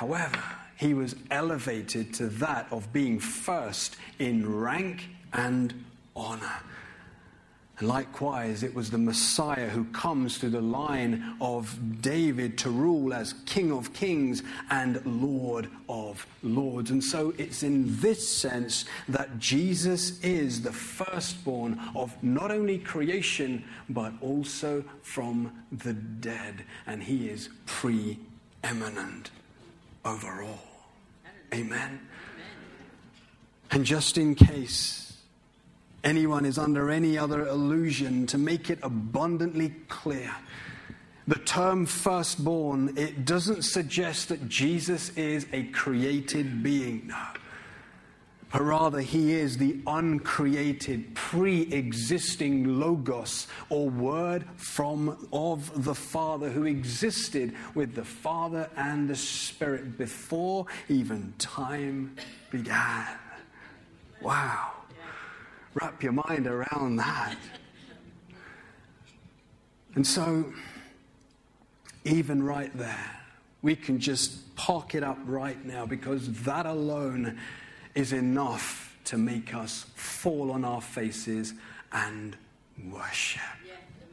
However, 0.00 0.42
he 0.78 0.94
was 0.94 1.14
elevated 1.30 2.14
to 2.14 2.28
that 2.28 2.66
of 2.72 2.90
being 2.90 3.18
first 3.18 3.98
in 4.18 4.50
rank 4.50 5.10
and 5.34 5.84
honor. 6.16 6.62
And 7.78 7.86
likewise, 7.86 8.62
it 8.62 8.74
was 8.74 8.90
the 8.90 8.96
Messiah 8.96 9.68
who 9.68 9.84
comes 9.92 10.38
through 10.38 10.50
the 10.50 10.60
line 10.62 11.36
of 11.38 12.00
David 12.00 12.56
to 12.60 12.70
rule 12.70 13.12
as 13.12 13.34
King 13.44 13.70
of 13.72 13.92
Kings 13.92 14.42
and 14.70 15.04
Lord 15.04 15.68
of 15.86 16.26
Lords. 16.42 16.90
And 16.90 17.04
so 17.04 17.34
it's 17.36 17.62
in 17.62 18.00
this 18.00 18.26
sense 18.26 18.86
that 19.06 19.38
Jesus 19.38 20.18
is 20.24 20.62
the 20.62 20.72
firstborn 20.72 21.78
of 21.94 22.16
not 22.22 22.50
only 22.50 22.78
creation, 22.78 23.62
but 23.90 24.14
also 24.22 24.82
from 25.02 25.52
the 25.70 25.92
dead. 25.92 26.64
And 26.86 27.02
he 27.02 27.28
is 27.28 27.50
preeminent 27.66 29.30
over 30.04 30.42
all. 30.42 30.66
Amen. 31.52 32.00
And 33.70 33.84
just 33.84 34.18
in 34.18 34.34
case 34.34 35.18
anyone 36.02 36.44
is 36.44 36.58
under 36.58 36.90
any 36.90 37.18
other 37.18 37.46
illusion 37.46 38.26
to 38.28 38.38
make 38.38 38.70
it 38.70 38.78
abundantly 38.82 39.74
clear. 39.88 40.34
The 41.28 41.38
term 41.38 41.86
firstborn, 41.86 42.96
it 42.96 43.24
doesn't 43.24 43.62
suggest 43.62 44.30
that 44.30 44.48
Jesus 44.48 45.16
is 45.16 45.46
a 45.52 45.64
created 45.64 46.62
being. 46.62 47.06
No. 47.06 47.26
But 48.52 48.62
rather, 48.62 49.00
he 49.00 49.32
is 49.32 49.58
the 49.58 49.78
uncreated, 49.86 51.14
pre 51.14 51.62
existing 51.72 52.80
Logos, 52.80 53.46
or 53.68 53.88
word 53.88 54.44
from 54.56 55.28
of 55.32 55.84
the 55.84 55.94
Father, 55.94 56.50
who 56.50 56.64
existed 56.64 57.54
with 57.74 57.94
the 57.94 58.04
Father 58.04 58.68
and 58.76 59.08
the 59.08 59.14
Spirit 59.14 59.96
before 59.96 60.66
even 60.88 61.32
time 61.38 62.16
began. 62.50 63.06
Wow. 64.20 64.72
Wrap 65.74 66.02
your 66.02 66.12
mind 66.12 66.48
around 66.48 66.96
that. 66.96 67.36
And 69.94 70.04
so, 70.04 70.52
even 72.04 72.42
right 72.42 72.76
there, 72.76 73.20
we 73.62 73.76
can 73.76 74.00
just 74.00 74.56
park 74.56 74.96
it 74.96 75.04
up 75.04 75.18
right 75.24 75.64
now 75.64 75.86
because 75.86 76.32
that 76.42 76.66
alone 76.66 77.38
is 77.94 78.12
enough 78.12 78.96
to 79.04 79.18
make 79.18 79.54
us 79.54 79.86
fall 79.94 80.50
on 80.52 80.64
our 80.64 80.80
faces 80.80 81.54
and 81.92 82.36
worship. 82.90 83.40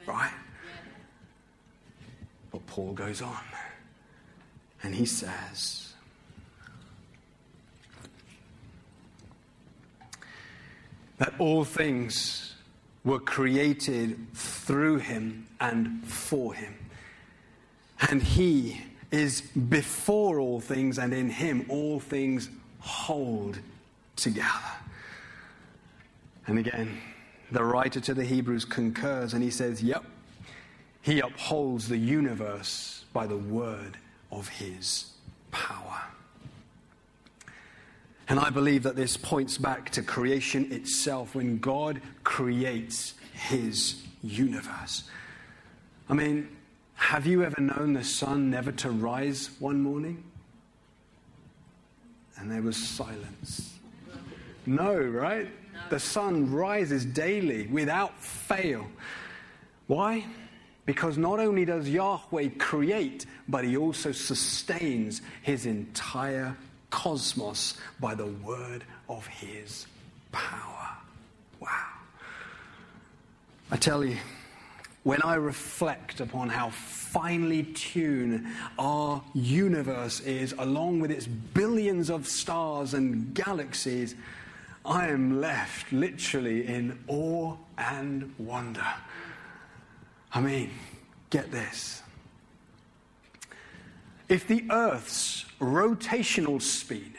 right? 0.08 0.32
But 2.52 2.66
Paul 2.66 2.94
goes 2.94 3.22
on 3.22 3.38
and 4.82 4.96
he 4.96 5.06
says, 5.06 5.94
that 11.18 11.34
all 11.40 11.64
things 11.64 12.56
were 13.04 13.20
created 13.20 14.18
through 14.34 14.98
him 14.98 15.48
and 15.60 16.06
for 16.06 16.54
him. 16.54 16.76
And 18.10 18.22
he 18.22 18.82
is 19.12 19.42
before 19.42 20.40
all 20.40 20.60
things, 20.60 21.00
and 21.00 21.14
in 21.14 21.30
him 21.30 21.66
all 21.70 22.00
things 22.00 22.50
hold 22.80 23.60
together. 24.16 24.50
And 26.48 26.60
again, 26.60 26.98
the 27.52 27.64
writer 27.64 28.00
to 28.02 28.14
the 28.14 28.26
Hebrews 28.26 28.66
concurs 28.66 29.34
and 29.34 29.44
he 29.44 29.52
says, 29.52 29.82
Yep, 29.82 30.04
he 31.02 31.20
upholds 31.20 31.88
the 31.88 31.98
universe 31.98 33.06
by 33.14 33.28
the 33.28 33.38
word 33.38 33.98
of 34.32 34.48
his 34.48 35.12
power. 35.52 36.04
And 38.30 38.40
I 38.40 38.50
believe 38.50 38.84
that 38.84 38.96
this 38.96 39.16
points 39.16 39.58
back 39.58 39.90
to 39.92 40.02
creation 40.02 40.72
itself 40.72 41.36
when 41.36 41.60
God 41.60 42.02
creates 42.24 43.14
his 43.34 44.04
universe. 44.22 45.04
I 46.10 46.14
mean, 46.14 46.50
have 46.96 47.26
you 47.26 47.44
ever 47.44 47.62
known 47.62 47.94
the 47.94 48.04
sun 48.04 48.50
never 48.50 48.72
to 48.74 48.90
rise 48.90 49.52
one 49.60 49.82
morning? 49.82 50.24
And 52.40 52.52
there 52.52 52.62
was 52.62 52.78
silence. 52.78 53.74
No, 54.66 54.96
right? 54.96 55.48
The 55.90 56.00
sun 56.00 56.52
rises 56.52 57.06
daily 57.06 57.68
without 57.68 58.22
fail. 58.22 58.88
Why? 59.88 60.26
Because 60.86 61.18
not 61.18 61.40
only 61.40 61.66
does 61.66 61.90
Yahweh 61.90 62.50
create, 62.58 63.26
but 63.48 63.64
he 63.64 63.78
also 63.78 64.12
sustains 64.12 65.22
his 65.42 65.66
entire 65.66 66.56
cosmos 66.90 67.78
by 68.00 68.16
the 68.16 68.26
word 68.26 68.84
of 69.10 69.26
his 69.28 69.88
power. 70.32 70.90
Wow. 71.60 71.86
I 73.72 73.78
tell 73.78 74.04
you, 74.04 74.18
when 75.08 75.22
I 75.22 75.36
reflect 75.36 76.20
upon 76.20 76.50
how 76.50 76.70
finely 76.70 77.64
tuned 77.64 78.46
our 78.78 79.24
universe 79.34 80.20
is, 80.20 80.54
along 80.60 81.00
with 81.00 81.12
its 81.12 81.26
billions 81.26 82.10
of 82.10 82.28
stars 82.28 82.94
and 82.94 83.34
galaxies, 83.34 84.16
I 84.84 85.08
am 85.08 85.40
left 85.40 85.94
literally 85.94 86.68
in 86.68 87.00
awe 87.08 87.56
and 87.78 88.36
wonder. 88.38 88.86
I 90.34 90.42
mean, 90.42 90.72
get 91.30 91.52
this. 91.52 92.04
If 94.28 94.46
the 94.46 94.66
Earth's 94.70 95.46
rotational 95.62 96.62
speed 96.62 97.14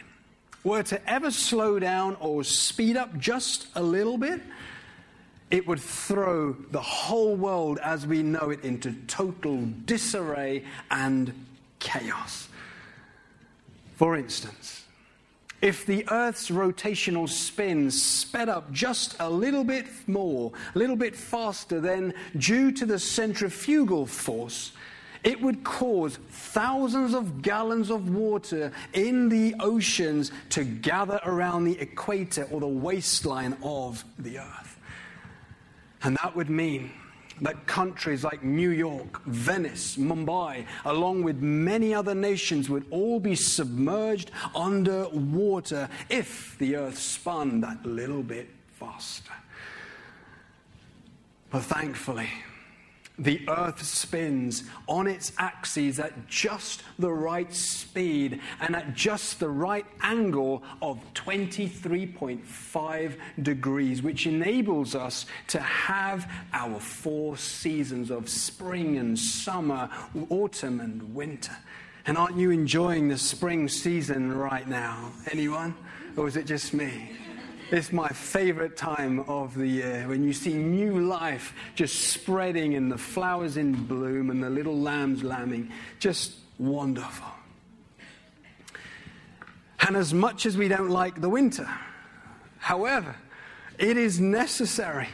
were 0.63 0.83
to 0.83 1.11
ever 1.11 1.31
slow 1.31 1.79
down 1.79 2.19
or 2.21 2.45
speed 2.45 2.99
up 2.99 3.17
just 3.17 3.69
a 3.75 3.83
little 3.83 4.19
bit, 4.19 4.43
it 5.51 5.67
would 5.67 5.81
throw 5.81 6.53
the 6.53 6.81
whole 6.81 7.35
world 7.35 7.79
as 7.83 8.07
we 8.07 8.23
know 8.23 8.51
it 8.51 8.65
into 8.65 8.93
total 9.07 9.65
disarray 9.87 10.65
and 10.91 11.33
chaos. 11.79 12.49
For 13.97 14.17
instance, 14.17 14.85
if 15.61 15.87
the 15.87 16.05
Earth's 16.11 16.51
rotational 16.51 17.29
spin 17.29 17.91
sped 17.91 18.49
up 18.49 18.71
just 18.71 19.17
a 19.19 19.29
little 19.29 19.65
bit 19.65 19.87
more, 20.07 20.53
a 20.75 20.79
little 20.79 20.97
bit 20.97 21.17
faster, 21.17 21.81
then 21.81 22.15
due 22.37 22.71
to 22.73 22.87
the 22.87 22.99
centrifugal 22.99 24.07
force, 24.07 24.73
it 25.25 25.41
would 25.41 25.65
cause 25.65 26.17
thousands 26.31 27.13
of 27.13 27.43
gallons 27.43 27.91
of 27.91 28.09
water 28.09 28.71
in 28.93 29.29
the 29.29 29.57
oceans 29.59 30.31
to 30.51 30.63
gather 30.63 31.19
around 31.25 31.65
the 31.65 31.79
equator 31.81 32.47
or 32.53 32.61
the 32.61 32.69
waistline 32.69 33.57
of 33.63 34.05
the 34.19 34.39
earth. 34.39 34.68
And 36.03 36.17
that 36.23 36.35
would 36.37 36.51
mean 36.51 36.91
that 37.41 37.67
countries 37.67 38.25
like 38.25 38.43
New 38.43 38.71
York, 38.71 39.25
Venice, 39.25 39.97
Mumbai, 39.97 40.67
along 40.85 41.23
with 41.23 41.41
many 41.41 41.95
other 41.95 42.15
nations, 42.15 42.69
would 42.69 42.85
all 42.91 43.21
be 43.21 43.35
submerged 43.35 44.31
under 44.55 45.09
water 45.09 45.89
if 46.09 46.57
the 46.59 46.77
earth 46.77 46.99
spun 46.99 47.61
that 47.61 47.85
little 47.87 48.23
bit 48.23 48.49
faster. 48.73 49.33
But 51.51 51.63
thankfully, 51.63 52.29
the 53.19 53.41
earth 53.49 53.83
spins 53.83 54.65
on 54.87 55.07
its 55.07 55.33
axis 55.39 55.99
at 55.99 56.29
just 56.29 56.83
the 56.99 57.11
right 57.11 57.53
speed 57.53 58.41
and 58.61 58.77
at 58.77 58.95
just 58.95 59.41
the 59.41 59.49
right 59.49 59.87
angle 60.03 60.63
of 60.81 61.01
23.5 61.15 63.13
degrees, 63.43 64.03
which 64.03 64.27
enables 64.27 64.95
us 64.95 65.27
to 65.49 65.61
have 65.61 66.31
our 66.53 66.79
four 66.79 67.37
seasons 67.37 68.11
of 68.11 68.29
spring 68.29 68.99
and 68.99 69.19
summer, 69.19 69.91
autumn 70.31 70.81
and 70.81 71.15
winter. 71.15 71.57
And 72.07 72.17
aren't 72.17 72.37
you 72.37 72.51
enjoying 72.51 73.09
the 73.09 73.19
spring 73.19 73.69
season 73.69 74.33
right 74.33 74.67
now? 74.67 75.13
Anyone? 75.31 75.75
Or 76.17 76.27
is 76.27 76.37
it 76.37 76.47
just 76.47 76.73
me? 76.73 77.11
It's 77.71 77.93
my 77.93 78.09
favorite 78.09 78.79
time 78.79 79.21
of 79.29 79.55
the 79.55 79.67
year 79.67 80.09
when 80.09 80.25
you 80.25 80.33
see 80.33 80.55
new 80.55 81.01
life 81.01 81.55
just 81.75 82.09
spreading 82.09 82.77
and 82.77 82.91
the 82.91 82.97
flowers 82.97 83.59
in 83.59 83.85
bloom 83.85 84.31
and 84.31 84.43
the 84.43 84.49
little 84.49 84.81
lambs 84.81 85.23
lambing. 85.23 85.71
Just 85.99 86.37
wonderful. 86.59 87.29
And 89.87 89.99
as 89.99 90.15
much 90.15 90.47
as 90.47 90.57
we 90.57 90.69
don't 90.69 90.89
like 90.89 91.21
the 91.21 91.29
winter, 91.29 91.69
however, 92.57 93.15
it 93.79 93.99
is 93.99 94.19
necessary 94.19 95.09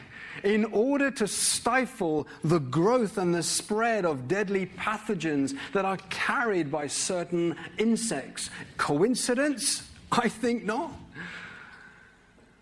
in 0.45 0.65
order 0.67 1.11
to 1.11 1.27
stifle 1.27 2.29
the 2.45 2.61
growth 2.61 3.19
and 3.19 3.35
the 3.35 3.43
spread 3.43 4.05
of 4.05 4.29
deadly 4.29 4.67
pathogens 4.67 5.57
that 5.73 5.85
are 5.85 5.99
carried 6.09 6.71
by 6.71 6.87
certain 6.87 7.57
insects. 7.79 8.49
Coincidence? 8.77 9.91
I 10.13 10.29
think 10.29 10.65
not. 10.65 10.93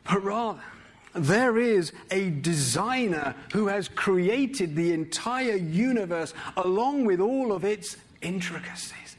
But 0.05 0.25
rather, 0.25 0.61
there 1.15 1.59
is 1.59 1.93
a 2.11 2.31
designer 2.31 3.35
who 3.53 3.67
has 3.67 3.89
created 3.89 4.75
the 4.75 4.93
entire 4.93 5.57
universe 5.57 6.33
along 6.57 7.05
with 7.05 7.21
all 7.21 7.53
of 7.53 7.65
its 7.65 7.97
intricacies. 8.23 9.17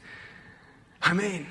I 1.00 1.12
mean, 1.12 1.46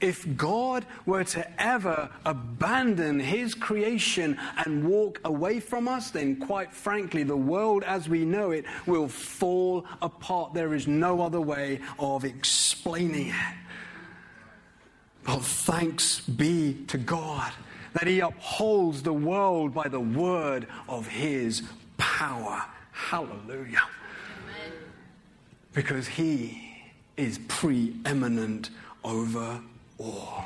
if 0.00 0.36
God 0.36 0.84
were 1.06 1.24
to 1.24 1.62
ever 1.62 2.10
abandon 2.26 3.18
his 3.18 3.54
creation 3.54 4.38
and 4.64 4.86
walk 4.86 5.20
away 5.24 5.60
from 5.60 5.88
us, 5.88 6.10
then 6.10 6.36
quite 6.36 6.74
frankly, 6.74 7.22
the 7.22 7.36
world 7.36 7.82
as 7.82 8.08
we 8.08 8.24
know 8.24 8.50
it 8.50 8.66
will 8.86 9.08
fall 9.08 9.86
apart. 10.02 10.52
There 10.52 10.74
is 10.74 10.86
no 10.86 11.22
other 11.22 11.40
way 11.40 11.80
of 11.98 12.24
explaining 12.24 13.28
it. 13.28 13.54
But 15.24 15.40
thanks 15.40 16.20
be 16.20 16.84
to 16.88 16.98
God 16.98 17.52
that 17.96 18.06
he 18.06 18.20
upholds 18.20 19.02
the 19.02 19.12
world 19.12 19.72
by 19.72 19.88
the 19.88 19.98
word 19.98 20.66
of 20.86 21.06
his 21.06 21.62
power. 21.96 22.62
Hallelujah. 22.92 23.80
Amen. 24.44 24.78
Because 25.72 26.06
he 26.06 26.62
is 27.16 27.38
preeminent 27.48 28.68
over 29.02 29.62
all. 29.98 30.44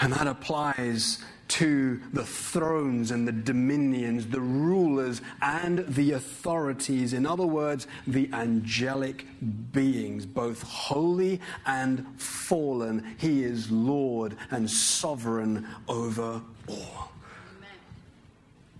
And 0.00 0.10
that 0.14 0.26
applies 0.26 1.22
to 1.48 2.00
the 2.12 2.24
thrones 2.24 3.10
and 3.10 3.26
the 3.26 3.32
dominions, 3.32 4.26
the 4.26 4.40
rulers 4.40 5.20
and 5.40 5.86
the 5.88 6.12
authorities. 6.12 7.12
In 7.12 7.26
other 7.26 7.46
words, 7.46 7.86
the 8.06 8.28
angelic 8.32 9.26
beings, 9.72 10.26
both 10.26 10.62
holy 10.62 11.40
and 11.64 12.20
fallen. 12.20 13.16
He 13.18 13.44
is 13.44 13.70
Lord 13.70 14.36
and 14.50 14.70
sovereign 14.70 15.66
over 15.88 16.42
all. 16.68 17.12
Amen. 17.56 17.70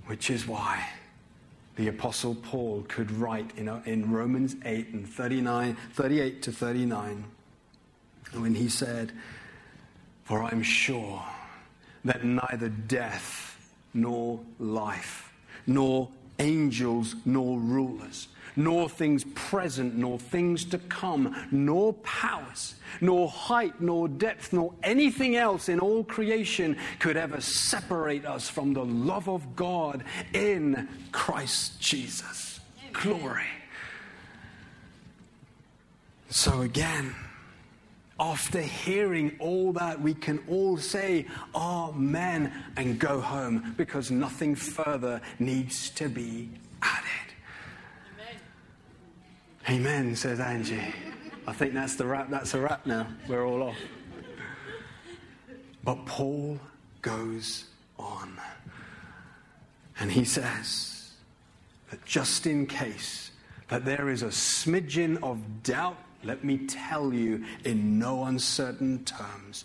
Which 0.07 0.31
is 0.31 0.47
why 0.47 0.89
the 1.77 1.89
Apostle 1.89 2.35
Paul 2.35 2.85
could 2.89 3.11
write 3.11 3.51
in, 3.57 3.69
in 3.85 4.11
Romans 4.11 4.57
8 4.65 4.89
and 4.89 5.09
39, 5.09 5.77
38 5.95 6.43
to 6.43 6.53
39, 6.53 7.25
when 8.33 8.55
he 8.55 8.69
said, 8.69 9.13
For 10.25 10.43
I'm 10.43 10.63
sure 10.63 11.23
that 12.07 12.25
neither 12.25 12.69
death 12.69 13.59
nor 13.93 14.41
life, 14.59 15.33
nor 15.67 16.09
angels 16.39 17.17
nor 17.25 17.59
rulers, 17.59 18.29
nor 18.57 18.89
things 18.89 19.25
present 19.35 19.95
nor 19.97 20.19
things 20.19 20.65
to 20.65 20.79
come, 20.79 21.35
nor 21.51 21.93
powers, 21.95 22.77
nor 23.01 23.29
height 23.29 23.81
nor 23.81 24.09
depth, 24.09 24.53
nor 24.53 24.73
anything 24.83 25.37
else 25.37 25.69
in 25.69 25.81
all 25.81 26.05
creation 26.05 26.77
could 26.99 27.17
ever 27.17 27.41
separate 27.41 28.25
us 28.25 28.49
from 28.49 28.73
the 28.73 28.85
love 28.85 29.29
of 29.29 29.57
God 29.57 30.05
in 30.33 30.89
Christ 31.13 31.81
Jesus. 31.81 32.61
Amen. 32.81 32.93
Glory. 33.19 33.47
So 36.29 36.63
again, 36.63 37.15
after 38.19 38.61
hearing 38.61 39.37
all 39.39 39.73
that, 39.75 40.01
we 40.01 40.15
can 40.15 40.43
all 40.49 40.79
say 40.79 41.27
Amen 41.55 42.53
and 42.77 42.99
go 42.99 43.21
home 43.21 43.75
because 43.77 44.11
nothing 44.11 44.55
further 44.55 45.21
needs 45.39 45.91
to 45.91 46.09
be 46.09 46.49
added. 46.83 47.05
Amen, 49.69 49.81
Amen 49.81 50.17
says 50.17 50.41
Angie. 50.41 50.95
I 51.47 51.53
think 51.53 51.75
that's 51.75 51.97
the 51.97 52.07
wrap. 52.07 52.31
That's 52.31 52.55
a 52.55 52.61
wrap 52.61 52.87
now. 52.87 53.07
We're 53.29 53.47
all 53.47 53.63
off. 53.63 53.77
But 55.85 56.05
Paul 56.07 56.59
goes 57.03 57.67
on. 57.99 58.41
And 59.99 60.11
he 60.11 60.25
says 60.25 61.15
that 61.91 62.05
just 62.05 62.47
in 62.47 62.67
case 62.67 63.31
that 63.69 63.85
there 63.85 64.09
is 64.09 64.23
a 64.23 64.29
smidgen 64.29 65.23
of 65.23 65.63
doubt, 65.63 65.97
let 66.27 66.45
me 66.45 66.59
tell 66.59 67.15
you 67.15 67.45
in 67.65 67.99
no 67.99 68.25
uncertain 68.25 69.05
terms 69.05 69.65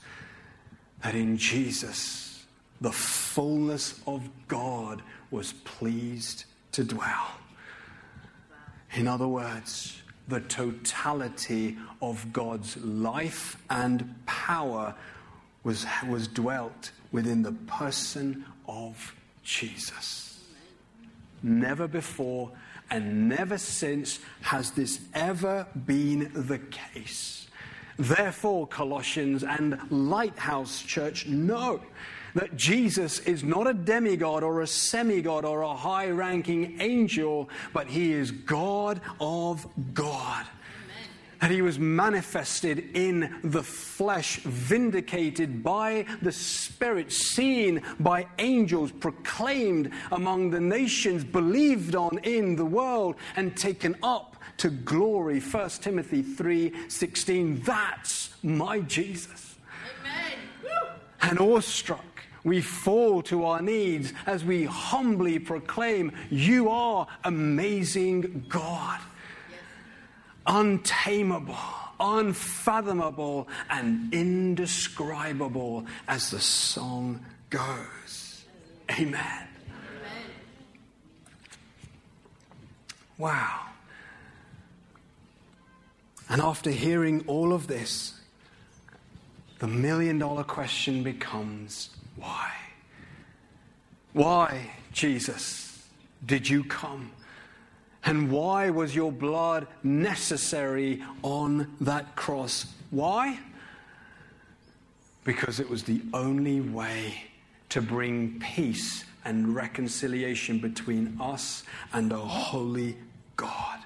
that 1.04 1.16
in 1.16 1.38
Jesus 1.38 2.46
the 2.80 2.92
fullness 2.92 4.00
of 4.08 4.30
God 4.48 5.02
was 5.30 5.54
pleased 5.54 6.46
to 6.72 6.84
dwell. 6.84 7.32
In 8.94 9.08
other 9.08 9.28
words, 9.28 10.02
the 10.28 10.42
totality 10.42 11.78
of 12.02 12.34
God's 12.34 12.78
life 12.78 13.58
and 13.70 14.16
power 14.26 14.96
was, 15.64 15.86
was 16.08 16.28
dwelt 16.28 16.92
within 17.12 17.44
the 17.44 17.52
person 17.52 18.46
of 18.68 19.16
Jesus. 19.44 20.44
Never 21.44 21.88
before 21.88 22.52
and 22.92 23.30
never 23.30 23.58
since 23.58 24.20
has 24.42 24.72
this 24.72 25.00
ever 25.14 25.66
been 25.86 26.30
the 26.36 26.60
case. 26.60 27.48
Therefore, 27.98 28.68
Colossians 28.68 29.44
and 29.44 29.80
Lighthouse 29.90 30.82
Church 30.82 31.28
know 31.28 31.82
that 32.34 32.56
Jesus 32.56 33.20
is 33.20 33.44
not 33.44 33.68
a 33.68 33.74
demigod 33.74 34.44
or 34.44 34.62
a 34.62 34.66
semigod 34.66 35.44
or 35.44 35.62
a 35.62 35.74
high 35.74 36.10
ranking 36.10 36.80
angel, 36.80 37.50
but 37.74 37.88
he 37.88 38.12
is 38.14 38.32
God 38.32 39.02
of 39.20 39.68
God. 39.94 40.46
That 41.42 41.52
he 41.52 41.62
was 41.62 41.80
manifested 41.80 42.96
in 42.96 43.40
the 43.44 43.64
flesh, 43.64 44.38
vindicated 44.38 45.64
by 45.64 46.06
the 46.22 46.32
Spirit, 46.32 47.12
seen 47.12 47.82
by 48.00 48.28
angels, 48.38 48.92
proclaimed 48.92 49.92
among 50.12 50.52
the 50.52 50.60
nations, 50.60 51.24
believed 51.24 51.96
on 51.96 52.20
in 52.20 52.56
the 52.56 52.66
world, 52.66 53.16
and 53.36 53.58
taken 53.58 53.96
up 54.04 54.38
to 54.58 54.70
glory. 54.70 55.40
1 55.40 55.82
Timothy 55.82 56.22
3:16. 56.22 57.62
That's 57.64 58.30
my 58.44 58.80
Jesus. 58.82 59.56
Amen. 60.00 60.38
And 61.22 61.40
awestruck 61.40 62.06
we 62.44 62.62
fall 62.62 63.22
to 63.24 63.46
our 63.46 63.62
knees 63.62 64.14
as 64.26 64.44
we 64.44 64.66
humbly 64.66 65.40
proclaim, 65.40 66.12
You 66.30 66.70
are 66.70 67.08
amazing 67.24 68.46
God. 68.50 69.00
Untamable, 70.46 71.56
unfathomable, 72.00 73.48
and 73.70 74.14
indescribable, 74.14 75.86
as 76.08 76.32
the 76.32 76.40
song 76.40 77.26
goes. 77.50 78.44
Amen. 78.92 79.14
Amen. 79.14 79.48
Wow. 83.18 83.60
And 86.30 86.42
after 86.42 86.72
hearing 86.72 87.24
all 87.28 87.54
of 87.54 87.68
this, 87.68 88.20
the 89.60 89.68
million 89.68 90.18
dollar 90.18 90.44
question 90.44 91.04
becomes 91.04 91.90
why? 92.16 92.52
Why, 94.14 94.72
Jesus, 94.92 95.88
did 96.26 96.50
you 96.50 96.64
come? 96.64 97.12
And 98.04 98.32
why 98.32 98.70
was 98.70 98.96
your 98.96 99.12
blood 99.12 99.68
necessary 99.84 101.04
on 101.22 101.76
that 101.82 102.16
cross? 102.16 102.66
Why? 102.90 103.40
Because 105.24 105.60
it 105.60 105.70
was 105.70 105.84
the 105.84 106.02
only 106.14 106.62
way 106.62 107.26
to 107.70 107.82
bring 107.82 108.40
peace 108.40 109.06
and 109.24 109.56
reconciliation 109.56 110.60
between 110.60 111.18
us 111.22 111.64
and 111.94 112.12
our 112.12 112.26
holy 112.26 112.98
God. 113.38 113.80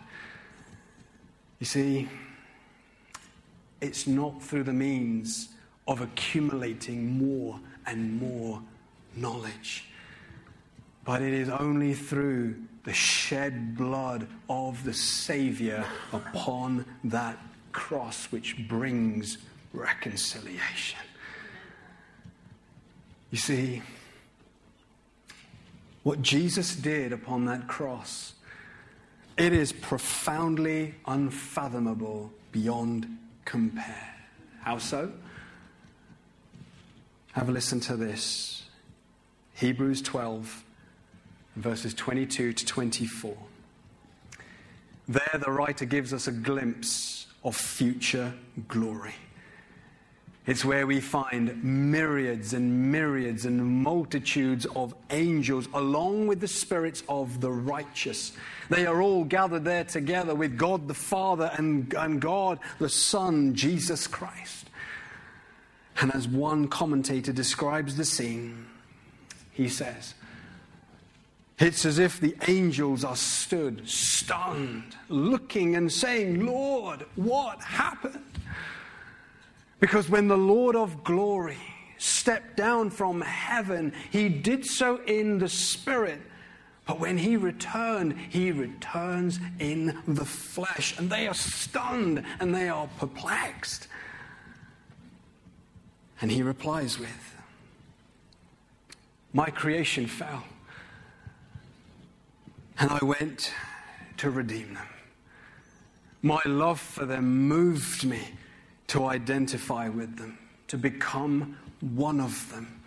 You 1.60 1.66
see, 1.66 2.10
it's 3.82 4.08
not 4.08 4.42
through 4.42 4.64
the 4.64 4.74
means 4.74 5.50
of 5.88 6.02
accumulating 6.02 7.18
more 7.18 7.60
and 7.86 8.20
more 8.20 8.62
knowledge. 9.16 9.86
But 11.06 11.22
it 11.22 11.34
is 11.34 11.50
only 11.50 11.94
through 11.94 12.56
the 12.84 12.94
shed 12.94 13.78
blood 13.78 14.28
of 14.50 14.84
the 14.84 14.94
Savior 14.94 15.86
upon 16.12 16.86
that 17.06 17.38
cross 17.72 18.26
which 18.32 18.68
brings 18.68 19.38
reconciliation. 19.74 21.00
You 23.32 23.38
see, 23.38 23.82
what 26.04 26.22
Jesus 26.22 26.76
did 26.76 27.12
upon 27.12 27.46
that 27.46 27.68
cross, 27.68 28.34
it 29.38 29.54
is 29.54 29.74
profoundly 29.74 30.96
unfathomable 31.06 32.32
beyond 32.52 33.18
compare. 33.44 34.16
How 34.62 34.78
so? 34.78 35.12
Have 37.34 37.50
a 37.50 37.52
listen 37.52 37.80
to 37.82 37.98
this 37.98 38.64
Hebrews 39.56 40.02
12, 40.02 40.64
verses 41.56 41.94
22 41.94 42.54
to 42.54 42.66
24. 42.66 43.36
There, 45.08 45.40
the 45.40 45.52
writer 45.52 45.86
gives 45.86 46.14
us 46.14 46.28
a 46.28 46.32
glimpse 46.32 47.28
of 47.44 47.56
future 47.56 48.34
glory. 48.68 49.14
It's 50.48 50.64
where 50.64 50.86
we 50.86 51.02
find 51.02 51.64
myriads 51.64 52.54
and 52.54 52.92
myriads 52.92 53.46
and 53.46 53.66
multitudes 53.84 54.68
of 54.76 54.94
angels, 55.10 55.68
along 55.74 56.28
with 56.28 56.40
the 56.40 56.48
spirits 56.48 57.02
of 57.10 57.42
the 57.42 57.50
righteous. 57.50 58.32
They 58.70 58.86
are 58.86 59.02
all 59.02 59.24
gathered 59.24 59.66
there 59.66 59.84
together 59.84 60.36
with 60.36 60.56
God 60.56 60.88
the 60.88 60.94
Father 60.94 61.52
and, 61.58 61.92
and 61.96 62.22
God 62.22 62.60
the 62.78 62.90
Son, 62.90 63.56
Jesus 63.56 64.06
Christ. 64.06 64.70
And 66.00 66.14
as 66.14 66.28
one 66.28 66.68
commentator 66.68 67.32
describes 67.32 67.96
the 67.96 68.06
scene, 68.06 68.68
he 69.52 69.68
says, 69.68 70.14
It's 71.58 71.86
as 71.86 72.00
if 72.00 72.20
the 72.20 72.36
angels 72.48 73.06
are 73.06 73.16
stood, 73.16 73.88
stunned, 73.88 74.96
looking 75.08 75.76
and 75.76 75.92
saying, 75.92 76.46
Lord, 76.46 77.06
what 77.16 77.62
happened? 77.62 78.20
Because 79.80 80.10
when 80.10 80.28
the 80.28 80.38
Lord 80.38 80.76
of 80.76 81.04
glory 81.04 81.58
stepped 81.98 82.58
down 82.58 82.90
from 82.90 83.22
heaven, 83.22 83.94
he 84.12 84.28
did 84.28 84.66
so 84.66 85.02
in 85.04 85.38
the 85.38 85.48
Spirit. 85.48 86.20
But 86.86 87.00
when 87.00 87.18
he 87.18 87.38
returned, 87.38 88.18
he 88.30 88.52
returns 88.52 89.40
in 89.60 89.98
the 90.08 90.26
flesh. 90.26 90.98
And 90.98 91.10
they 91.10 91.28
are 91.28 91.34
stunned 91.34 92.24
and 92.40 92.54
they 92.54 92.68
are 92.68 92.88
perplexed. 93.00 93.88
And 96.22 96.32
he 96.32 96.44
replies 96.44 97.00
with, 97.00 97.36
My 99.34 99.50
creation 99.50 100.06
fell, 100.06 100.44
and 102.78 102.92
I 102.92 103.00
went 103.04 103.54
to 104.18 104.30
redeem 104.30 104.74
them. 104.74 104.88
My 106.22 106.42
love 106.46 106.80
for 106.80 107.06
them 107.06 107.48
moved 107.48 108.06
me 108.06 108.20
to 108.88 109.06
identify 109.06 109.90
with 109.90 110.18
them, 110.18 110.38
to 110.68 110.78
become 110.78 111.58
one 111.82 112.20
of 112.20 112.52
them. 112.52 112.82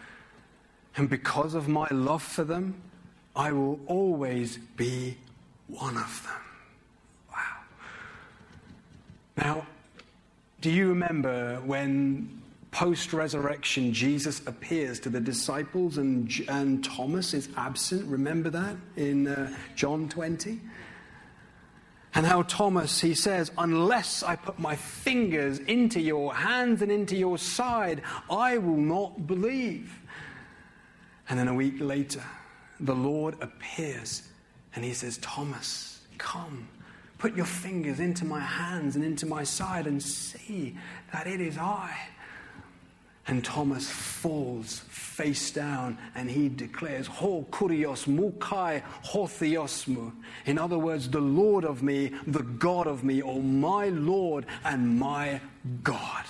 And 0.97 1.09
because 1.09 1.55
of 1.55 1.69
my 1.69 1.87
love 1.91 2.23
for 2.23 2.45
them, 2.45 2.83
I 3.37 3.53
will 3.53 3.79
always 3.87 4.59
be 4.77 5.17
one 5.69 5.97
of 5.97 6.23
them. 6.27 6.43
Wow. 7.31 7.57
Now, 9.37 9.67
do 10.61 10.71
you 10.71 10.89
remember 10.89 11.61
when 11.65 12.38
post 12.71 13.13
resurrection, 13.13 13.93
Jesus 13.93 14.41
appears 14.47 15.01
to 15.01 15.09
the 15.09 15.21
disciples 15.21 15.99
and, 15.99 16.31
and 16.49 16.85
Thomas 16.85 17.35
is 17.35 17.49
absent. 17.57 18.07
Remember 18.07 18.51
that 18.51 18.77
in 18.97 19.29
uh, 19.29 19.55
John 19.75 20.09
20? 20.09 20.61
And 22.15 22.27
how 22.27 22.43
Thomas, 22.43 23.01
he 23.01 23.15
says, 23.15 23.53
Unless 23.59 24.23
I 24.23 24.37
put 24.37 24.59
my 24.59 24.77
fingers 24.77 25.59
into 25.61 26.01
your 26.01 26.35
hands 26.35 26.83
and 26.83 26.91
into 26.91 27.17
your 27.17 27.39
side, 27.39 28.03
I 28.31 28.59
will 28.59 28.77
not 28.77 29.27
believe. 29.27 29.95
And 31.29 31.39
then 31.39 31.49
a 31.49 31.55
week 31.55 31.77
later, 31.79 32.25
the 32.81 32.95
Lord 32.95 33.37
appears 33.41 34.29
and 34.75 34.85
he 34.85 34.95
says, 34.95 35.19
Thomas, 35.19 36.01
come, 36.17 36.69
Put 37.19 37.35
your 37.35 37.47
fingers 37.47 37.99
into 37.99 38.25
my 38.25 38.39
hands 38.39 38.95
and 38.95 39.05
into 39.05 39.27
my 39.27 39.43
side 39.43 39.89
and 39.89 40.01
see 40.01 40.77
that 41.13 41.27
it 41.27 41.41
is 41.41 41.59
I. 41.59 41.97
And 43.29 43.45
Thomas 43.45 43.91
falls 43.91 44.81
face 44.89 45.51
down 45.51 45.99
and 46.15 46.31
he 46.31 46.49
declares, 46.49 47.07
Ho 47.07 47.47
kurios 47.51 48.07
mukai 48.07 48.83
hotheosmu. 49.05 50.13
In 50.47 50.59
other 50.59 50.79
words, 50.79 51.11
the 51.11 51.21
Lord 51.21 51.67
of 51.67 51.83
me, 51.83 52.11
the 52.27 52.43
God 52.43 52.87
of 52.87 53.05
me, 53.05 53.21
or 53.21 53.43
my 53.43 53.91
Lord 53.91 54.47
and 54.65 54.99
my 54.99 55.43
God. 55.83 56.25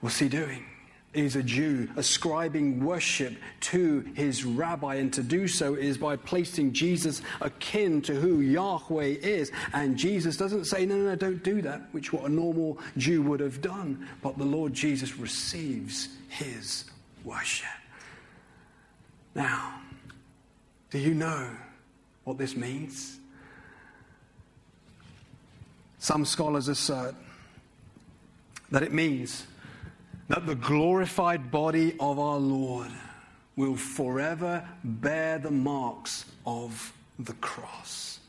What's 0.00 0.18
he 0.18 0.28
doing? 0.28 0.66
He's 1.14 1.36
a 1.36 1.42
Jew 1.44 1.88
ascribing 1.96 2.84
worship 2.84 3.34
to 3.60 4.00
his 4.14 4.44
rabbi, 4.44 4.96
and 4.96 5.12
to 5.12 5.22
do 5.22 5.46
so 5.46 5.74
is 5.74 5.96
by 5.96 6.16
placing 6.16 6.72
Jesus 6.72 7.22
akin 7.40 8.02
to 8.02 8.14
who 8.14 8.40
Yahweh 8.40 9.16
is. 9.22 9.52
And 9.72 9.96
Jesus 9.96 10.36
doesn't 10.36 10.64
say, 10.64 10.84
No, 10.84 10.96
no, 10.96 11.04
no, 11.04 11.14
don't 11.14 11.42
do 11.44 11.62
that, 11.62 11.82
which 11.92 12.12
what 12.12 12.24
a 12.24 12.28
normal 12.28 12.78
Jew 12.96 13.22
would 13.22 13.38
have 13.38 13.60
done. 13.60 14.08
But 14.22 14.38
the 14.38 14.44
Lord 14.44 14.74
Jesus 14.74 15.16
receives 15.16 16.08
his 16.28 16.84
worship. 17.22 17.68
Now, 19.36 19.80
do 20.90 20.98
you 20.98 21.14
know 21.14 21.48
what 22.24 22.38
this 22.38 22.56
means? 22.56 23.18
Some 25.98 26.24
scholars 26.24 26.66
assert 26.68 27.14
that 28.72 28.82
it 28.82 28.92
means 28.92 29.46
that 30.28 30.46
the 30.46 30.54
glorified 30.54 31.50
body 31.50 31.94
of 32.00 32.18
our 32.18 32.38
Lord 32.38 32.90
will 33.56 33.76
forever 33.76 34.66
bear 34.82 35.38
the 35.38 35.50
marks 35.50 36.24
of 36.46 36.92
the 37.18 37.34
cross. 37.34 38.20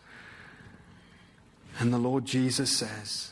And 1.79 1.93
the 1.93 1.97
Lord 1.97 2.25
Jesus 2.25 2.75
says, 2.75 3.31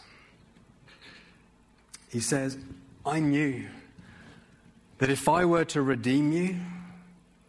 He 2.10 2.20
says, 2.20 2.58
I 3.06 3.20
knew 3.20 3.66
that 4.98 5.10
if 5.10 5.28
I 5.28 5.46
were 5.46 5.66
to 5.66 5.82
redeem 5.82 6.32
you, 6.32 6.58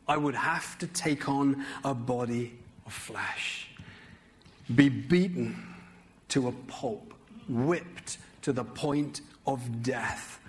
I 0.07 0.17
would 0.17 0.35
have 0.35 0.79
to 0.79 0.87
take 0.87 1.29
on 1.29 1.65
a 1.85 1.95
body 1.95 2.53
of 2.85 2.93
flesh, 2.93 3.69
be 4.75 4.89
beaten 4.89 5.75
to 6.29 6.49
a 6.49 6.53
pulp, 6.53 7.15
whipped 7.49 8.19
to 8.43 8.53
the 8.53 8.65
point 8.65 9.21
of 9.47 9.83
death 9.83 10.41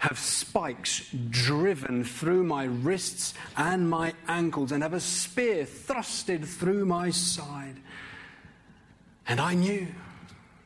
have 0.00 0.18
spikes 0.18 1.08
driven 1.28 2.02
through 2.04 2.42
my 2.42 2.64
wrists 2.64 3.34
and 3.56 3.88
my 3.88 4.14
ankles, 4.26 4.72
and 4.72 4.82
have 4.82 4.94
a 4.94 5.00
spear 5.00 5.64
thrusted 5.64 6.44
through 6.44 6.86
my 6.86 7.10
side. 7.10 7.76
And 9.28 9.40
I 9.40 9.54
knew 9.54 9.86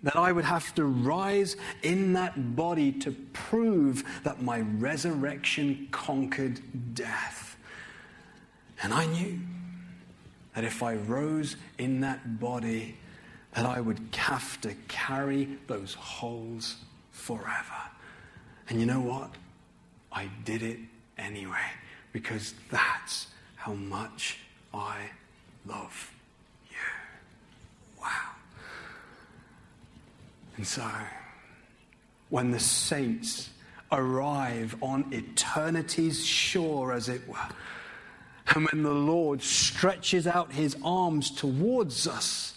that 0.05 0.15
I 0.15 0.31
would 0.31 0.45
have 0.45 0.73
to 0.77 0.85
rise 0.85 1.57
in 1.83 2.13
that 2.13 2.55
body 2.55 2.93
to 2.93 3.11
prove 3.33 4.05
that 4.23 4.41
my 4.41 4.61
resurrection 4.61 5.89
conquered 5.91 6.95
death. 6.95 7.57
And 8.83 8.95
I 8.95 9.07
knew 9.07 9.41
that 10.55 10.63
if 10.63 10.83
I 10.83 10.95
rose 10.95 11.57
in 11.79 12.03
that 12.03 12.39
body, 12.39 12.97
that 13.55 13.67
I 13.67 13.81
would 13.81 13.99
have 14.17 14.61
to 14.61 14.75
carry 14.87 15.59
those 15.67 15.95
holes 15.95 16.77
forever. 17.11 17.91
And 18.69 18.81
you 18.81 18.87
know 18.87 19.01
what? 19.01 19.31
I 20.13 20.29
did 20.45 20.63
it 20.63 20.79
anyway 21.19 21.67
because 22.13 22.55
that's 22.71 23.29
how 23.57 23.75
much 23.75 24.39
I 24.73 25.11
love 25.67 26.13
you. 26.71 26.77
Wow. 28.01 28.31
And 30.57 30.67
so, 30.67 30.89
when 32.31 32.51
the 32.51 32.61
saints 32.61 33.51
arrive 33.91 34.77
on 34.83 35.13
eternity's 35.13 36.25
shore, 36.25 36.93
as 36.93 37.09
it 37.09 37.27
were, 37.29 37.37
and 38.55 38.69
when 38.71 38.83
the 38.83 38.91
Lord 38.91 39.43
stretches 39.43 40.27
out 40.27 40.53
his 40.53 40.77
arms 40.83 41.31
towards 41.31 42.07
us, 42.07 42.54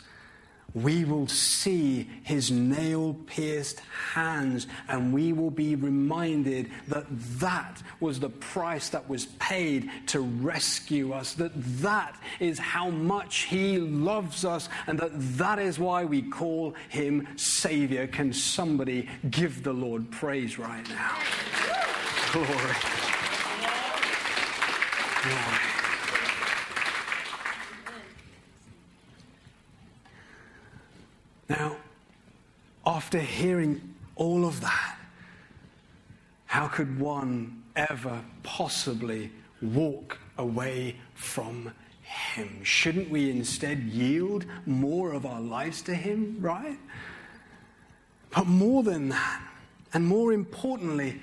we 0.83 1.05
will 1.05 1.27
see 1.27 2.07
his 2.23 2.51
nail 2.51 3.15
pierced 3.25 3.79
hands 4.13 4.67
and 4.87 5.13
we 5.13 5.33
will 5.33 5.49
be 5.49 5.75
reminded 5.75 6.69
that 6.87 7.05
that 7.39 7.81
was 7.99 8.19
the 8.19 8.29
price 8.29 8.89
that 8.89 9.07
was 9.09 9.25
paid 9.39 9.89
to 10.07 10.19
rescue 10.19 11.13
us, 11.13 11.33
that 11.33 11.51
that 11.81 12.15
is 12.39 12.59
how 12.59 12.89
much 12.89 13.43
he 13.43 13.77
loves 13.77 14.45
us, 14.45 14.69
and 14.87 14.99
that 14.99 15.11
that 15.37 15.59
is 15.59 15.79
why 15.79 16.05
we 16.05 16.21
call 16.21 16.73
him 16.89 17.27
Savior. 17.37 18.07
Can 18.07 18.33
somebody 18.33 19.09
give 19.29 19.63
the 19.63 19.73
Lord 19.73 20.09
praise 20.11 20.59
right 20.59 20.87
now? 20.89 21.17
Glory. 22.31 22.47
Glory. 25.23 25.76
Now, 31.49 31.77
after 32.85 33.19
hearing 33.19 33.95
all 34.15 34.45
of 34.45 34.61
that, 34.61 34.97
how 36.45 36.67
could 36.67 36.99
one 36.99 37.63
ever 37.75 38.21
possibly 38.43 39.31
walk 39.61 40.17
away 40.37 40.95
from 41.13 41.71
Him? 42.01 42.63
Shouldn't 42.63 43.09
we 43.09 43.29
instead 43.29 43.83
yield 43.83 44.45
more 44.65 45.13
of 45.13 45.25
our 45.25 45.41
lives 45.41 45.81
to 45.83 45.93
Him, 45.95 46.37
right? 46.39 46.79
But 48.31 48.47
more 48.47 48.83
than 48.83 49.09
that, 49.09 49.41
and 49.93 50.05
more 50.05 50.33
importantly, 50.33 51.21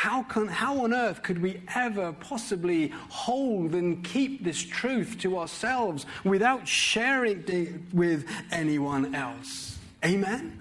how, 0.00 0.22
can, 0.22 0.46
how 0.46 0.84
on 0.84 0.94
earth 0.94 1.22
could 1.22 1.42
we 1.42 1.60
ever 1.74 2.14
possibly 2.14 2.88
hold 3.10 3.74
and 3.74 4.02
keep 4.02 4.42
this 4.42 4.58
truth 4.58 5.18
to 5.18 5.38
ourselves 5.38 6.06
without 6.24 6.66
sharing 6.66 7.44
it 7.46 7.82
with 7.92 8.26
anyone 8.50 9.14
else? 9.14 9.78
Amen? 10.02 10.58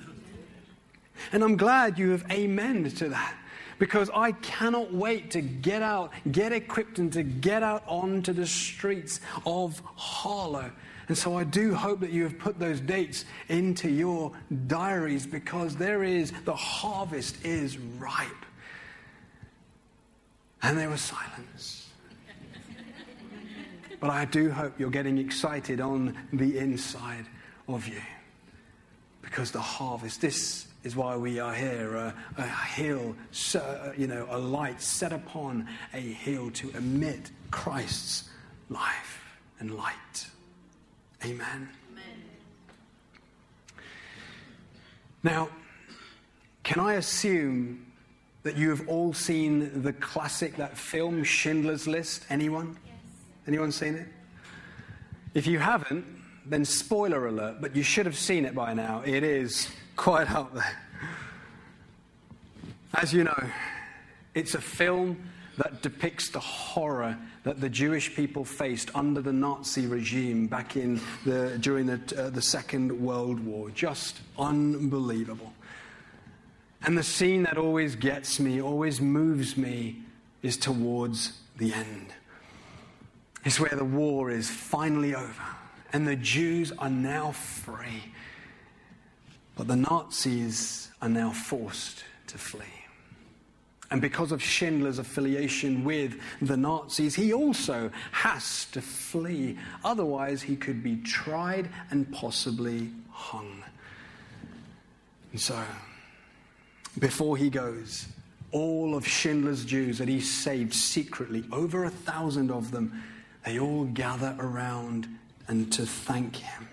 And 1.31 1.41
I'm 1.41 1.55
glad 1.55 1.97
you 1.97 2.09
have 2.09 2.29
amen 2.29 2.91
to 2.91 3.07
that 3.07 3.33
because 3.77 4.09
I 4.13 4.33
cannot 4.33 4.93
wait 4.93 5.31
to 5.31 5.41
get 5.41 5.83
out, 5.83 6.11
get 6.29 6.51
equipped, 6.51 6.99
and 6.99 7.13
to 7.13 7.23
get 7.23 7.63
out 7.63 7.85
onto 7.87 8.33
the 8.33 8.45
streets 8.45 9.21
of 9.45 9.81
Harlow. 9.95 10.69
And 11.07 11.17
so 11.17 11.37
I 11.37 11.45
do 11.45 11.73
hope 11.73 12.01
that 12.01 12.11
you 12.11 12.23
have 12.23 12.37
put 12.37 12.59
those 12.59 12.81
dates 12.81 13.23
into 13.47 13.89
your 13.89 14.33
diaries 14.67 15.25
because 15.25 15.77
there 15.77 16.03
is, 16.03 16.33
the 16.43 16.57
harvest 16.57 17.45
is 17.45 17.77
ripe. 17.77 18.45
And 20.61 20.77
there 20.77 20.89
was 20.89 21.01
silence. 21.01 21.89
but 23.99 24.09
I 24.09 24.25
do 24.25 24.51
hope 24.51 24.79
you're 24.79 24.89
getting 24.89 25.17
excited 25.17 25.79
on 25.79 26.17
the 26.33 26.57
inside 26.57 27.25
of 27.67 27.87
you. 27.87 28.01
Because 29.21 29.51
the 29.51 29.61
harvest, 29.61 30.21
this 30.21 30.67
is 30.83 30.95
why 30.95 31.15
we 31.15 31.39
are 31.39 31.53
here 31.53 31.95
a, 31.95 32.13
a 32.37 32.43
hill, 32.43 33.15
you 33.97 34.07
know, 34.07 34.27
a 34.29 34.37
light 34.37 34.81
set 34.81 35.13
upon 35.13 35.67
a 35.93 35.99
hill 35.99 36.51
to 36.51 36.69
emit 36.71 37.31
Christ's 37.51 38.29
life 38.69 39.23
and 39.59 39.75
light. 39.75 40.27
Amen. 41.23 41.69
Amen. 41.91 42.23
Now, 45.21 45.49
can 46.63 46.79
I 46.79 46.93
assume 46.93 47.85
that 48.43 48.55
you 48.55 48.69
have 48.69 48.87
all 48.87 49.13
seen 49.13 49.81
the 49.81 49.93
classic, 49.93 50.55
that 50.57 50.77
film 50.77 51.23
Schindler's 51.23 51.87
List? 51.87 52.25
Anyone? 52.29 52.77
Yes. 52.85 52.95
Anyone 53.47 53.71
seen 53.71 53.95
it? 53.95 54.07
If 55.33 55.45
you 55.45 55.59
haven't, 55.59 56.05
then 56.45 56.65
spoiler 56.65 57.27
alert, 57.27 57.57
but 57.61 57.75
you 57.75 57.83
should 57.83 58.05
have 58.05 58.17
seen 58.17 58.45
it 58.45 58.55
by 58.55 58.73
now. 58.73 59.03
It 59.05 59.23
is 59.23 59.69
quite 59.95 60.29
out 60.31 60.53
there. 60.55 60.77
As 62.93 63.13
you 63.13 63.23
know, 63.23 63.43
it's 64.33 64.55
a 64.55 64.61
film 64.61 65.29
that 65.57 65.81
depicts 65.81 66.29
the 66.29 66.39
horror 66.39 67.17
that 67.43 67.61
the 67.61 67.69
Jewish 67.69 68.15
people 68.15 68.45
faced 68.45 68.89
under 68.95 69.21
the 69.21 69.33
Nazi 69.33 69.85
regime 69.85 70.47
back 70.47 70.75
in 70.75 70.99
the, 71.25 71.57
during 71.59 71.85
the, 71.85 71.99
uh, 72.17 72.29
the 72.29 72.41
Second 72.41 72.91
World 72.99 73.39
War. 73.41 73.69
Just 73.69 74.21
unbelievable. 74.37 75.53
And 76.83 76.97
the 76.97 77.03
scene 77.03 77.43
that 77.43 77.57
always 77.57 77.95
gets 77.95 78.39
me, 78.39 78.61
always 78.61 79.01
moves 79.01 79.57
me, 79.57 80.01
is 80.41 80.57
towards 80.57 81.33
the 81.57 81.73
end. 81.73 82.13
It's 83.43 83.59
where 83.59 83.75
the 83.75 83.83
war 83.83 84.31
is 84.31 84.49
finally 84.49 85.15
over 85.15 85.43
and 85.91 86.07
the 86.07 86.15
Jews 86.15 86.71
are 86.77 86.89
now 86.89 87.31
free. 87.31 88.13
But 89.55 89.67
the 89.67 89.75
Nazis 89.75 90.89
are 91.01 91.09
now 91.09 91.31
forced 91.31 92.03
to 92.27 92.37
flee. 92.37 92.63
And 93.91 94.01
because 94.01 94.31
of 94.31 94.41
Schindler's 94.41 94.99
affiliation 94.99 95.83
with 95.83 96.19
the 96.41 96.55
Nazis, 96.55 97.15
he 97.15 97.33
also 97.33 97.89
has 98.11 98.65
to 98.65 98.81
flee. 98.81 99.57
Otherwise, 99.83 100.43
he 100.43 100.55
could 100.55 100.83
be 100.83 100.97
tried 100.97 101.69
and 101.89 102.09
possibly 102.11 102.91
hung. 103.09 103.63
And 105.31 105.41
so, 105.41 105.59
before 106.97 107.37
he 107.37 107.49
goes, 107.49 108.07
all 108.51 108.95
of 108.95 109.07
Schindler's 109.07 109.63
Jews 109.63 109.99
that 109.99 110.07
he 110.07 110.19
saved 110.19 110.73
secretly, 110.73 111.43
over 111.51 111.85
a 111.85 111.89
thousand 111.89 112.51
of 112.51 112.71
them, 112.71 113.03
they 113.45 113.59
all 113.59 113.85
gather 113.85 114.35
around 114.39 115.07
and 115.47 115.71
to 115.73 115.85
thank 115.85 116.37
him. 116.37 116.67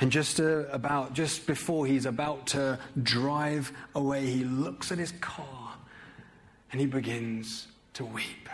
And 0.00 0.10
just 0.10 0.40
uh, 0.40 0.64
about 0.72 1.12
just 1.12 1.46
before 1.46 1.86
he's 1.86 2.06
about 2.06 2.46
to 2.48 2.78
drive 3.02 3.72
away, 3.94 4.26
he 4.26 4.44
looks 4.44 4.90
at 4.90 4.98
his 4.98 5.12
car 5.20 5.74
and 6.72 6.80
he 6.80 6.86
begins 6.86 7.68
to 7.94 8.04
weep. 8.06 8.48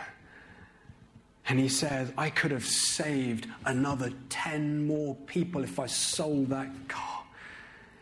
And 1.47 1.57
he 1.57 1.69
says, 1.69 2.11
I 2.17 2.29
could 2.29 2.51
have 2.51 2.65
saved 2.65 3.47
another 3.65 4.11
10 4.29 4.85
more 4.85 5.15
people 5.27 5.63
if 5.63 5.79
I 5.79 5.85
sold 5.85 6.49
that 6.49 6.69
car. 6.89 7.16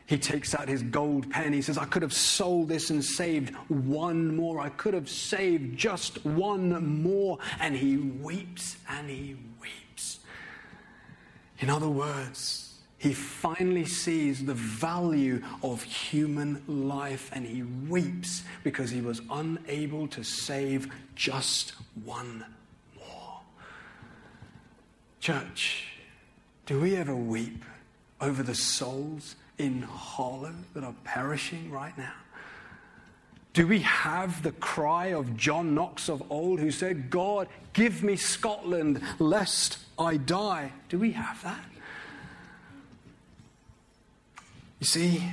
He 0.08 0.18
takes 0.18 0.54
out 0.54 0.68
his 0.68 0.84
gold 0.84 1.32
pen. 1.32 1.52
He 1.52 1.62
says, 1.64 1.78
I 1.78 1.86
could 1.86 2.04
have 2.04 2.14
sold 2.14 2.70
this 2.70 2.92
and 2.92 3.04
saved 3.04 3.56
one 3.70 4.36
more. 4.36 4.60
I 4.60 4.70
could 4.70 4.94
have 4.94 5.10
saved 5.10 5.78
just 5.78 6.24
one 6.24 7.04
more. 7.04 7.40
And 7.60 7.76
he 7.76 7.98
weeps 7.98 8.78
and 8.88 9.10
he 9.10 9.36
weeps. 9.60 10.20
In 11.60 11.72
other 11.72 11.90
words, 11.90 12.76
he 13.00 13.14
finally 13.14 13.86
sees 13.86 14.46
the 14.46 14.54
value 14.54 15.42
of 15.64 15.82
human 15.82 16.62
life 16.68 17.32
and 17.34 17.46
he 17.46 17.64
weeps 17.64 18.44
because 18.64 18.92
he 18.92 19.02
was 19.02 19.22
unable 19.32 20.08
to 20.10 20.24
save 20.24 20.92
just 21.16 21.74
one 22.04 22.46
more. 22.96 23.40
Church, 25.20 25.88
do 26.68 26.80
we 26.80 26.96
ever 26.96 27.16
weep 27.16 27.64
over 28.22 28.44
the 28.44 28.56
souls 28.56 29.36
in 29.58 29.82
Harlow 29.82 30.54
that 30.74 30.84
are 30.84 30.96
perishing 31.04 31.72
right 31.72 31.98
now? 31.98 32.14
Do 33.54 33.68
we 33.68 33.80
have 33.80 34.44
the 34.44 34.52
cry 34.52 35.14
of 35.14 35.38
John 35.38 35.74
Knox 35.76 36.10
of 36.10 36.22
old 36.30 36.60
who 36.60 36.72
said, 36.72 37.10
God, 37.10 37.48
give 37.72 38.04
me 38.04 38.18
Scotland 38.18 39.02
lest 39.18 39.78
I 39.98 40.18
die? 40.18 40.74
Do 40.90 41.00
we 41.00 41.14
have 41.14 41.42
that? 41.44 41.66
You 44.80 44.86
see, 44.86 45.24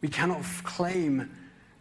we 0.00 0.08
cannot 0.08 0.44
claim 0.62 1.30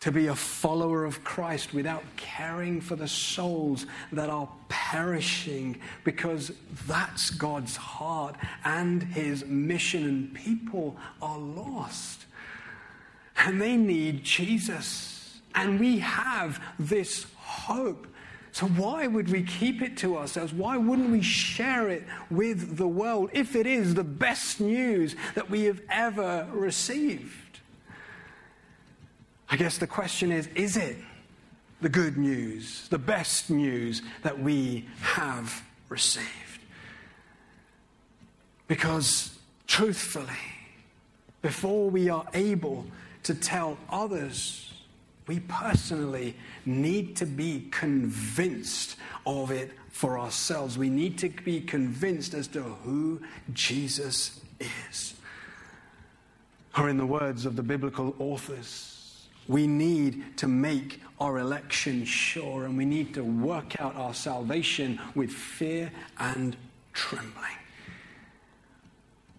to 0.03 0.11
be 0.11 0.27
a 0.27 0.35
follower 0.35 1.05
of 1.05 1.23
Christ 1.23 1.73
without 1.73 2.03
caring 2.17 2.81
for 2.81 2.97
the 2.97 3.07
souls 3.07 3.85
that 4.11 4.29
are 4.29 4.49
perishing 4.67 5.79
because 6.03 6.51
that's 6.85 7.29
God's 7.29 7.77
heart 7.77 8.35
and 8.65 9.01
his 9.01 9.45
mission, 9.45 10.03
and 10.03 10.33
people 10.33 10.97
are 11.21 11.37
lost. 11.37 12.25
And 13.37 13.61
they 13.61 13.77
need 13.77 14.25
Jesus. 14.25 15.39
And 15.55 15.79
we 15.79 15.99
have 15.99 16.61
this 16.77 17.25
hope. 17.37 18.05
So, 18.51 18.67
why 18.67 19.07
would 19.07 19.29
we 19.29 19.43
keep 19.43 19.81
it 19.81 19.95
to 19.99 20.17
ourselves? 20.17 20.51
Why 20.51 20.75
wouldn't 20.75 21.11
we 21.11 21.21
share 21.21 21.87
it 21.87 22.03
with 22.29 22.75
the 22.75 22.89
world 22.89 23.29
if 23.31 23.55
it 23.55 23.65
is 23.65 23.95
the 23.95 24.03
best 24.03 24.59
news 24.59 25.15
that 25.35 25.49
we 25.49 25.63
have 25.63 25.79
ever 25.89 26.45
received? 26.51 27.42
I 29.49 29.55
guess 29.55 29.77
the 29.77 29.87
question 29.87 30.31
is 30.31 30.47
is 30.55 30.77
it 30.77 30.97
the 31.81 31.89
good 31.89 32.17
news, 32.17 32.87
the 32.89 32.97
best 32.97 33.49
news 33.49 34.01
that 34.23 34.39
we 34.39 34.87
have 35.01 35.63
received? 35.89 36.27
Because 38.67 39.37
truthfully, 39.67 40.25
before 41.41 41.89
we 41.89 42.09
are 42.09 42.25
able 42.33 42.85
to 43.23 43.35
tell 43.35 43.77
others, 43.89 44.73
we 45.27 45.39
personally 45.41 46.35
need 46.65 47.15
to 47.17 47.25
be 47.25 47.67
convinced 47.71 48.95
of 49.25 49.51
it 49.51 49.71
for 49.89 50.19
ourselves. 50.19 50.77
We 50.77 50.89
need 50.89 51.17
to 51.19 51.29
be 51.29 51.61
convinced 51.61 52.33
as 52.33 52.47
to 52.49 52.61
who 52.61 53.21
Jesus 53.53 54.41
is. 54.59 55.13
Or, 56.77 56.89
in 56.89 56.97
the 56.97 57.05
words 57.05 57.45
of 57.45 57.55
the 57.55 57.63
biblical 57.63 58.15
authors, 58.17 58.92
we 59.47 59.67
need 59.67 60.37
to 60.37 60.47
make 60.47 61.01
our 61.19 61.37
election 61.39 62.05
sure 62.05 62.65
and 62.65 62.77
we 62.77 62.85
need 62.85 63.13
to 63.13 63.23
work 63.23 63.79
out 63.79 63.95
our 63.95 64.13
salvation 64.13 64.99
with 65.15 65.31
fear 65.31 65.91
and 66.17 66.55
trembling. 66.93 67.57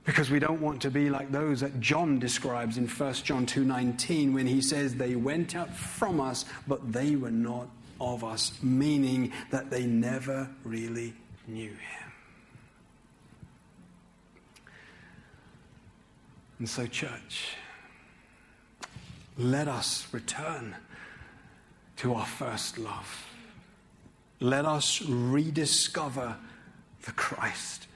Because 0.05 0.31
we 0.31 0.39
don't 0.39 0.61
want 0.61 0.83
to 0.83 0.91
be 0.91 1.09
like 1.09 1.33
those 1.33 1.61
that 1.61 1.81
John 1.81 2.19
describes 2.19 2.77
in 2.77 2.87
1 2.87 3.25
John 3.25 3.47
2:19 3.47 4.35
when 4.35 4.47
he 4.47 4.61
says 4.61 4.95
they 4.95 5.17
went 5.17 5.57
out 5.57 5.75
from 5.75 6.21
us 6.21 6.45
but 6.69 6.93
they 6.93 7.17
were 7.17 7.31
not 7.31 7.69
of 8.01 8.25
us, 8.25 8.53
meaning 8.63 9.33
that 9.51 9.71
they 9.71 9.87
never 9.87 10.49
really 10.65 11.15
knew 11.47 11.71
him. 11.71 12.13
And 16.59 16.69
so 16.69 16.87
church, 16.87 17.57
let 19.37 19.69
us 19.69 20.07
return 20.13 20.77
to 21.97 22.15
our 22.15 22.27
first 22.27 22.79
love. 22.79 23.27
Let 24.41 24.65
us 24.65 25.03
rediscover 25.03 26.37
the 27.05 27.13
Christ. 27.13 27.87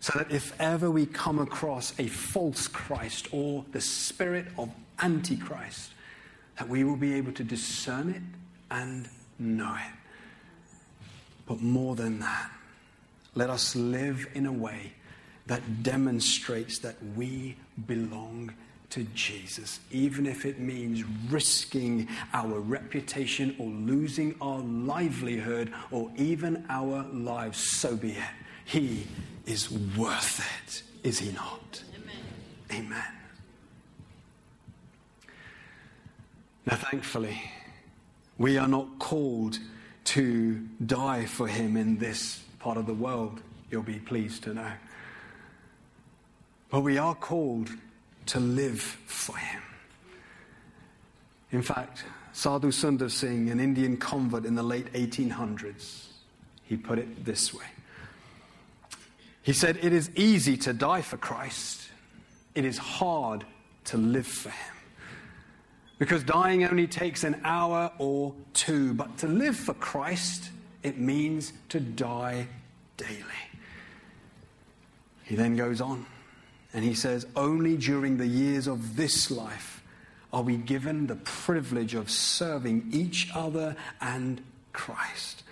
So 0.00 0.18
that 0.18 0.30
if 0.30 0.58
ever 0.60 0.90
we 0.90 1.06
come 1.06 1.38
across 1.38 1.98
a 1.98 2.06
false 2.06 2.66
Christ 2.66 3.28
or 3.32 3.64
the 3.72 3.80
spirit 3.80 4.46
of 4.56 4.70
Antichrist, 5.02 5.92
that 6.56 6.68
we 6.68 6.84
will 6.84 6.96
be 6.96 7.14
able 7.14 7.32
to 7.32 7.44
discern 7.44 8.10
it 8.10 8.22
and 8.70 9.08
know 9.38 9.74
it. 9.74 9.94
But 11.46 11.60
more 11.60 11.96
than 11.96 12.20
that, 12.20 12.50
let 13.34 13.50
us 13.50 13.76
live 13.76 14.26
in 14.34 14.46
a 14.46 14.52
way 14.52 14.92
that 15.46 15.82
demonstrates 15.82 16.78
that 16.78 16.96
we 17.16 17.56
belong 17.86 18.52
to 18.90 19.04
Jesus, 19.14 19.80
even 19.90 20.26
if 20.26 20.44
it 20.44 20.58
means 20.58 21.04
risking 21.28 22.08
our 22.32 22.60
reputation 22.60 23.54
or 23.58 23.66
losing 23.66 24.34
our 24.40 24.60
livelihood 24.60 25.72
or 25.90 26.10
even 26.16 26.64
our 26.68 27.04
lives, 27.12 27.58
so 27.58 27.96
be 27.96 28.12
it. 28.12 28.24
He 28.64 29.06
is 29.46 29.70
worth 29.70 30.44
it, 30.64 30.82
is 31.02 31.18
he 31.18 31.32
not? 31.32 31.82
Amen. 31.96 32.86
Amen. 32.86 33.12
Now, 36.66 36.76
thankfully, 36.76 37.40
we 38.38 38.58
are 38.58 38.68
not 38.68 38.98
called 38.98 39.58
to 40.04 40.66
die 40.84 41.24
for 41.24 41.46
him 41.46 41.76
in 41.76 41.98
this 41.98 42.42
part 42.58 42.76
of 42.76 42.86
the 42.86 42.94
world, 42.94 43.40
you'll 43.70 43.82
be 43.82 43.98
pleased 43.98 44.44
to 44.44 44.54
know. 44.54 44.72
But 46.70 46.80
we 46.80 46.98
are 46.98 47.14
called 47.14 47.70
to 48.26 48.40
live 48.40 48.80
for 48.80 49.36
him. 49.36 49.62
In 51.52 51.62
fact, 51.62 52.04
Sadhu 52.32 52.68
Sundar 52.68 53.10
Singh, 53.10 53.50
an 53.50 53.60
Indian 53.60 53.96
convert 53.96 54.44
in 54.44 54.54
the 54.54 54.62
late 54.62 54.92
1800s, 54.92 56.06
he 56.64 56.76
put 56.76 56.98
it 56.98 57.24
this 57.24 57.52
way. 57.52 57.64
He 59.42 59.52
said, 59.52 59.78
It 59.82 59.92
is 59.92 60.10
easy 60.14 60.56
to 60.58 60.72
die 60.72 61.02
for 61.02 61.16
Christ, 61.16 61.88
it 62.54 62.64
is 62.64 62.78
hard 62.78 63.44
to 63.86 63.96
live 63.96 64.26
for 64.26 64.50
him. 64.50 64.76
Because 65.98 66.22
dying 66.22 66.64
only 66.64 66.86
takes 66.86 67.24
an 67.24 67.40
hour 67.44 67.92
or 67.98 68.34
two, 68.54 68.94
but 68.94 69.18
to 69.18 69.28
live 69.28 69.56
for 69.56 69.74
Christ, 69.74 70.50
it 70.82 70.98
means 70.98 71.52
to 71.68 71.78
die 71.78 72.48
daily. 72.96 73.14
He 75.24 75.34
then 75.34 75.56
goes 75.56 75.80
on. 75.80 76.06
And 76.72 76.84
he 76.84 76.94
says, 76.94 77.26
Only 77.34 77.76
during 77.76 78.16
the 78.16 78.26
years 78.26 78.66
of 78.66 78.96
this 78.96 79.30
life 79.30 79.82
are 80.32 80.42
we 80.42 80.56
given 80.56 81.06
the 81.06 81.16
privilege 81.16 81.94
of 81.94 82.10
serving 82.10 82.88
each 82.92 83.28
other 83.34 83.76
and 84.00 84.40
Christ. 84.72 85.42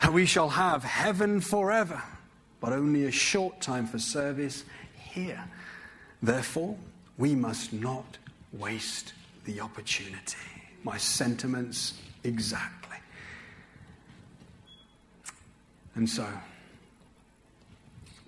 And 0.00 0.14
we 0.14 0.26
shall 0.26 0.50
have 0.50 0.84
heaven 0.84 1.40
forever, 1.40 2.02
but 2.60 2.72
only 2.72 3.04
a 3.04 3.10
short 3.10 3.60
time 3.60 3.86
for 3.86 3.98
service 3.98 4.64
here. 4.96 5.42
Therefore, 6.22 6.76
we 7.16 7.34
must 7.34 7.72
not 7.72 8.18
waste 8.52 9.12
the 9.44 9.60
opportunity. 9.60 10.36
My 10.84 10.96
sentiments 10.96 11.94
exactly. 12.22 12.96
And 15.96 16.08
so, 16.08 16.26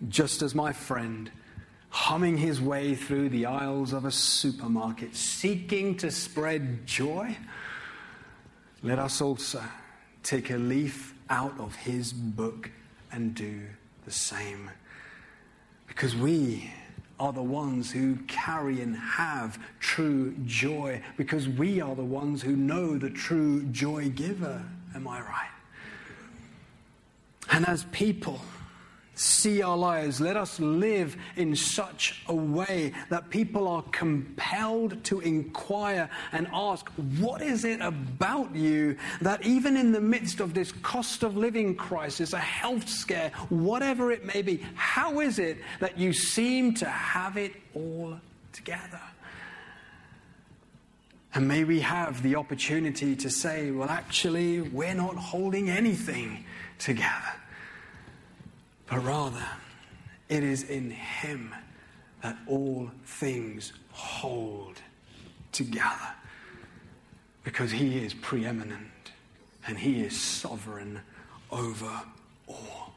just 0.09 0.43
as 0.43 0.57
my 0.57 0.73
friend 0.73 1.31
humming 1.91 2.37
his 2.37 2.61
way 2.61 2.95
through 2.95 3.29
the 3.29 3.47
aisles 3.47 3.93
of 3.93 4.05
a 4.05 4.11
supermarket, 4.11 5.15
seeking 5.15 5.97
to 5.97 6.11
spread 6.11 6.87
joy, 6.87 7.37
let 8.83 8.99
us 8.99 9.21
also 9.21 9.63
take 10.23 10.51
a 10.51 10.57
leaf 10.57 11.15
out 11.29 11.59
of 11.59 11.75
his 11.75 12.13
book 12.13 12.71
and 13.13 13.35
do 13.35 13.61
the 14.05 14.11
same. 14.11 14.71
Because 15.87 16.17
we 16.17 16.73
are 17.19 17.33
the 17.33 17.43
ones 17.43 17.91
who 17.91 18.17
carry 18.27 18.81
and 18.81 18.97
have 18.97 19.59
true 19.79 20.35
joy 20.47 21.03
because 21.19 21.47
we 21.47 21.81
are 21.81 21.95
the 21.95 22.03
ones 22.03 22.41
who 22.41 22.57
know 22.57 22.97
the 22.97 23.11
true 23.11 23.63
joy 23.65 24.09
giver. 24.09 24.65
Am 24.95 25.07
I 25.07 25.21
right? 25.21 25.51
And 27.53 27.67
as 27.67 27.85
people, 27.93 28.41
see 29.21 29.61
our 29.61 29.77
lives. 29.77 30.19
Let 30.19 30.39
us 30.39 30.59
live 30.59 31.15
in 31.37 31.55
such 31.55 32.23
a 32.27 32.35
way 32.35 32.95
that 33.11 33.29
people 33.29 33.69
are 33.69 33.83
compelled 33.93 35.05
to 35.05 35.21
inquire 35.21 36.09
and 36.33 36.49
ask, 36.53 36.89
What 37.19 37.43
is 37.43 37.67
it 37.67 37.83
about 37.83 38.55
you 38.57 38.97
that 39.21 39.45
even 39.45 39.77
in 39.77 39.93
the 39.93 40.01
midst 40.01 40.41
of 40.41 40.55
this 40.55 40.73
cost 40.73 41.23
of 41.23 41.37
living 41.37 41.75
crisis, 41.75 42.33
a 42.33 42.39
health 42.39 42.89
scare, 42.89 43.31
whatever 43.51 44.11
it 44.11 44.25
may 44.25 44.41
be, 44.41 44.65
how 44.75 45.21
is 45.21 45.39
it 45.39 45.59
that 45.81 45.99
you 45.99 46.15
seem 46.15 46.73
to 46.77 46.87
have 46.87 47.37
it 47.37 47.53
all 47.75 48.19
together? 48.53 49.03
And 51.35 51.47
may 51.47 51.65
we 51.65 51.81
have 51.81 52.23
the 52.23 52.37
opportunity 52.37 53.15
to 53.17 53.29
say, 53.29 53.71
Well, 53.71 53.91
actually, 53.91 54.63
we're 54.63 54.95
not 54.95 55.17
holding 55.17 55.69
anything 55.69 56.47
together 56.79 57.35
but 58.91 59.05
rather 59.05 59.47
it 60.29 60.43
is 60.43 60.65
in 60.65 60.91
Him 60.91 61.55
that 62.23 62.37
all 62.47 62.91
things 63.05 63.73
hold 63.93 64.83
together 65.53 66.15
because 67.45 67.71
He 67.71 67.99
is 68.05 68.13
preeminent 68.13 69.13
and 69.67 69.79
He 69.79 70.01
is 70.01 70.21
sovereign 70.21 71.01
over 71.51 72.03
all. 72.49 72.93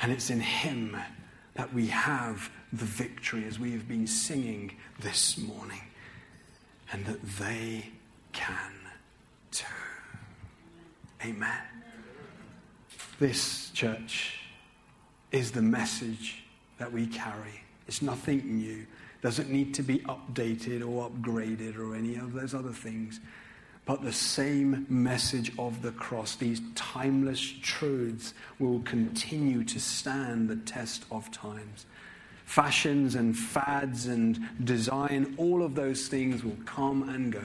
And 0.00 0.12
it's 0.12 0.28
in 0.28 0.40
Him 0.40 0.96
that 1.54 1.72
we 1.72 1.86
have 1.86 2.50
the 2.72 2.84
victory 2.84 3.44
as 3.46 3.58
we 3.58 3.72
have 3.72 3.88
been 3.88 4.06
singing 4.06 4.76
this 5.00 5.38
morning, 5.38 5.80
and 6.92 7.06
that 7.06 7.22
they 7.38 7.90
can 8.32 8.72
too. 9.52 9.64
Amen. 11.24 11.62
This 13.20 13.70
church 13.70 14.43
is 15.34 15.50
the 15.50 15.60
message 15.60 16.44
that 16.78 16.92
we 16.92 17.08
carry. 17.08 17.60
It's 17.88 18.00
nothing 18.00 18.56
new. 18.56 18.86
Doesn't 19.20 19.50
need 19.50 19.74
to 19.74 19.82
be 19.82 19.98
updated 20.00 20.88
or 20.88 21.10
upgraded 21.10 21.76
or 21.76 21.96
any 21.96 22.14
of 22.14 22.34
those 22.34 22.54
other 22.54 22.70
things. 22.70 23.18
But 23.84 24.02
the 24.02 24.12
same 24.12 24.86
message 24.88 25.50
of 25.58 25.82
the 25.82 25.90
cross, 25.90 26.36
these 26.36 26.62
timeless 26.76 27.40
truths, 27.62 28.32
will 28.60 28.78
continue 28.80 29.64
to 29.64 29.80
stand 29.80 30.48
the 30.48 30.56
test 30.56 31.04
of 31.10 31.28
times. 31.32 31.86
Fashions 32.44 33.16
and 33.16 33.36
fads 33.36 34.06
and 34.06 34.38
design, 34.62 35.34
all 35.36 35.64
of 35.64 35.74
those 35.74 36.06
things 36.06 36.44
will 36.44 36.58
come 36.64 37.08
and 37.08 37.32
go. 37.32 37.42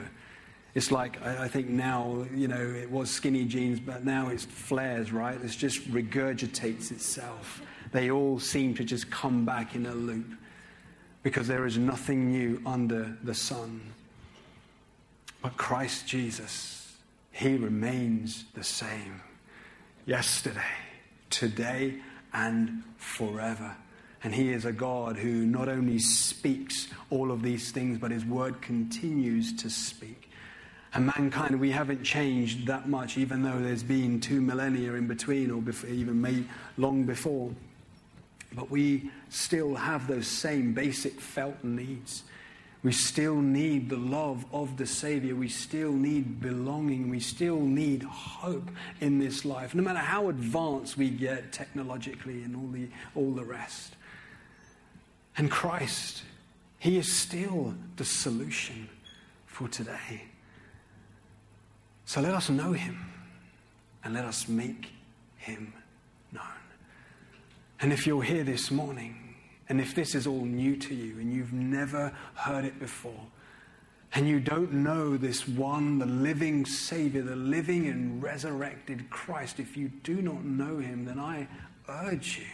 It's 0.76 0.92
like, 0.92 1.20
I 1.22 1.48
think 1.48 1.68
now, 1.68 2.24
you 2.32 2.46
know, 2.46 2.60
it 2.60 2.88
was 2.88 3.10
skinny 3.10 3.44
jeans, 3.46 3.80
but 3.80 4.04
now 4.04 4.28
it's 4.28 4.44
flares, 4.44 5.10
right? 5.10 5.34
It 5.42 5.48
just 5.48 5.90
regurgitates 5.90 6.92
itself 6.92 7.60
they 7.92 8.10
all 8.10 8.38
seem 8.38 8.74
to 8.74 8.84
just 8.84 9.10
come 9.10 9.44
back 9.44 9.74
in 9.74 9.86
a 9.86 9.94
loop 9.94 10.26
because 11.22 11.48
there 11.48 11.66
is 11.66 11.76
nothing 11.76 12.30
new 12.30 12.62
under 12.64 13.16
the 13.22 13.34
sun. 13.34 13.80
But 15.42 15.56
Christ 15.56 16.06
Jesus, 16.06 16.96
He 17.32 17.56
remains 17.56 18.44
the 18.54 18.64
same 18.64 19.22
yesterday, 20.06 20.60
today, 21.30 21.96
and 22.32 22.82
forever. 22.96 23.74
And 24.22 24.34
He 24.34 24.52
is 24.52 24.64
a 24.64 24.72
God 24.72 25.16
who 25.16 25.46
not 25.46 25.68
only 25.68 25.98
speaks 25.98 26.88
all 27.08 27.32
of 27.32 27.42
these 27.42 27.70
things, 27.72 27.98
but 27.98 28.10
His 28.10 28.24
word 28.24 28.60
continues 28.60 29.54
to 29.62 29.70
speak. 29.70 30.30
And 30.92 31.06
mankind, 31.16 31.58
we 31.60 31.70
haven't 31.70 32.02
changed 32.02 32.66
that 32.66 32.88
much, 32.88 33.16
even 33.16 33.42
though 33.42 33.58
there's 33.58 33.82
been 33.82 34.20
two 34.20 34.40
millennia 34.40 34.94
in 34.94 35.06
between, 35.06 35.50
or 35.50 35.62
before, 35.62 35.88
even 35.88 36.48
long 36.76 37.04
before. 37.04 37.50
But 38.52 38.70
we 38.70 39.10
still 39.28 39.74
have 39.74 40.06
those 40.06 40.26
same 40.26 40.72
basic 40.74 41.20
felt 41.20 41.62
needs. 41.62 42.24
We 42.82 42.92
still 42.92 43.36
need 43.36 43.90
the 43.90 43.96
love 43.96 44.46
of 44.52 44.78
the 44.78 44.86
Savior. 44.86 45.34
We 45.34 45.50
still 45.50 45.92
need 45.92 46.40
belonging. 46.40 47.10
We 47.10 47.20
still 47.20 47.60
need 47.60 48.02
hope 48.02 48.70
in 49.00 49.18
this 49.18 49.44
life, 49.44 49.74
no 49.74 49.82
matter 49.82 49.98
how 49.98 50.30
advanced 50.30 50.96
we 50.96 51.10
get 51.10 51.52
technologically 51.52 52.42
and 52.42 52.56
all 52.56 52.68
the, 52.68 52.88
all 53.14 53.32
the 53.32 53.44
rest. 53.44 53.96
And 55.36 55.50
Christ, 55.50 56.22
He 56.78 56.96
is 56.96 57.12
still 57.12 57.74
the 57.96 58.04
solution 58.04 58.88
for 59.46 59.68
today. 59.68 60.22
So 62.06 62.22
let 62.22 62.34
us 62.34 62.48
know 62.48 62.72
Him 62.72 62.98
and 64.02 64.14
let 64.14 64.24
us 64.24 64.48
make 64.48 64.88
Him. 65.36 65.74
And 67.80 67.94
if 67.94 68.06
you're 68.06 68.22
here 68.22 68.44
this 68.44 68.70
morning, 68.70 69.16
and 69.68 69.80
if 69.80 69.94
this 69.94 70.14
is 70.14 70.26
all 70.26 70.44
new 70.44 70.76
to 70.76 70.94
you 70.94 71.18
and 71.18 71.32
you've 71.32 71.52
never 71.52 72.12
heard 72.34 72.64
it 72.66 72.78
before, 72.78 73.26
and 74.14 74.28
you 74.28 74.38
don't 74.38 74.72
know 74.72 75.16
this 75.16 75.48
one, 75.48 75.98
the 75.98 76.06
living 76.06 76.66
Savior, 76.66 77.22
the 77.22 77.36
living 77.36 77.86
and 77.86 78.22
resurrected 78.22 79.08
Christ, 79.08 79.60
if 79.60 79.76
you 79.76 79.88
do 80.02 80.20
not 80.20 80.44
know 80.44 80.78
him, 80.78 81.06
then 81.06 81.18
I 81.18 81.48
urge 81.88 82.38
you, 82.38 82.46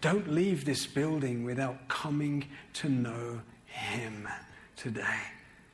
don't 0.00 0.30
leave 0.30 0.64
this 0.64 0.86
building 0.86 1.44
without 1.44 1.88
coming 1.88 2.44
to 2.74 2.88
know 2.90 3.40
him 3.66 4.28
today. 4.76 5.20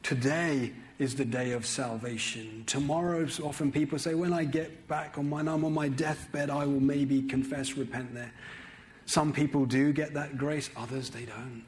Today 0.05 0.73
is 0.99 1.17
the 1.17 1.25
day 1.25 1.53
of 1.53 1.67
salvation. 1.67 2.63
Tomorrow, 2.67 3.27
often 3.43 3.73
people 3.73 3.99
say, 3.99 4.15
when 4.15 4.33
I 4.33 4.45
get 4.45 4.87
back 4.87 5.19
on 5.19 5.29
my, 5.29 5.41
I'm 5.41 5.65
on 5.65 5.73
my 5.73 5.89
deathbed, 5.89 6.51
I 6.51 6.67
will 6.67 6.81
maybe 6.81 7.23
confess, 7.23 7.77
repent 7.77 8.15
there. 8.15 8.33
Some 9.11 9.33
people 9.33 9.67
do 9.67 9.93
get 9.93 10.15
that 10.15 10.39
grace, 10.39 10.71
others 10.77 11.11
they 11.11 11.25
don't. 11.25 11.65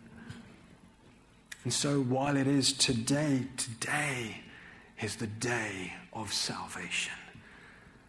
And 1.64 1.72
so 1.72 2.00
while 2.00 2.36
it 2.36 2.46
is 2.46 2.72
today, 2.72 3.48
today 3.56 4.36
is 5.00 5.16
the 5.16 5.26
day 5.26 5.92
of 6.12 6.32
salvation. 6.32 7.18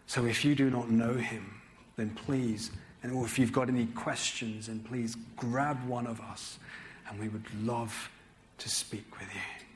So 0.06 0.24
if 0.24 0.44
you 0.44 0.54
do 0.54 0.70
not 0.70 0.88
know 0.88 1.14
him, 1.14 1.60
then 1.96 2.10
please, 2.10 2.70
and 3.02 3.10
or 3.10 3.24
if 3.24 3.36
you've 3.36 3.50
got 3.50 3.68
any 3.68 3.86
questions, 3.86 4.68
then 4.68 4.78
please 4.78 5.16
grab 5.34 5.84
one 5.84 6.06
of 6.06 6.20
us 6.20 6.60
and 7.08 7.18
we 7.18 7.26
would 7.26 7.52
love 7.60 8.08
to 8.58 8.68
speak 8.68 9.18
with 9.18 9.34
you. 9.34 9.66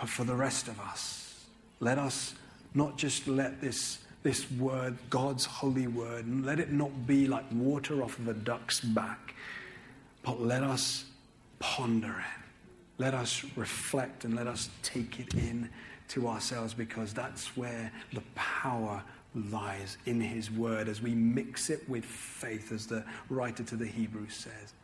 But 0.00 0.08
for 0.08 0.24
the 0.24 0.34
rest 0.34 0.66
of 0.66 0.80
us, 0.80 1.44
let 1.80 1.98
us 1.98 2.34
not 2.72 2.96
just 2.96 3.28
let 3.28 3.60
this 3.60 3.98
this 4.26 4.50
word, 4.50 4.98
God's 5.08 5.44
holy 5.44 5.86
word, 5.86 6.26
and 6.26 6.44
let 6.44 6.58
it 6.58 6.72
not 6.72 7.06
be 7.06 7.28
like 7.28 7.44
water 7.52 8.02
off 8.02 8.18
of 8.18 8.26
a 8.26 8.34
duck's 8.34 8.80
back, 8.80 9.36
but 10.24 10.42
let 10.42 10.64
us 10.64 11.04
ponder 11.60 12.10
it. 12.10 12.42
Let 12.98 13.14
us 13.14 13.44
reflect 13.54 14.24
and 14.24 14.34
let 14.34 14.48
us 14.48 14.68
take 14.82 15.20
it 15.20 15.34
in 15.34 15.70
to 16.08 16.26
ourselves 16.26 16.74
because 16.74 17.14
that's 17.14 17.56
where 17.56 17.92
the 18.14 18.22
power 18.34 19.00
lies 19.32 19.96
in 20.06 20.20
His 20.20 20.50
Word 20.50 20.88
as 20.88 21.00
we 21.00 21.14
mix 21.14 21.70
it 21.70 21.88
with 21.88 22.04
faith, 22.04 22.72
as 22.72 22.88
the 22.88 23.04
writer 23.30 23.62
to 23.62 23.76
the 23.76 23.86
Hebrews 23.86 24.34
says. 24.34 24.74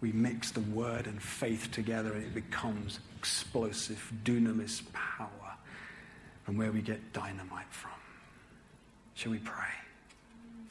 We 0.00 0.12
mix 0.12 0.52
the 0.52 0.60
Word 0.60 1.08
and 1.08 1.20
faith 1.20 1.72
together 1.72 2.12
and 2.12 2.22
it 2.22 2.34
becomes 2.34 3.00
explosive, 3.18 4.12
dunamis 4.22 4.82
power, 4.92 5.56
and 6.46 6.56
where 6.56 6.70
we 6.70 6.82
get 6.82 7.12
dynamite 7.12 7.72
from. 7.72 7.99
Shall 9.14 9.32
we 9.32 9.38
pray? 9.38 9.54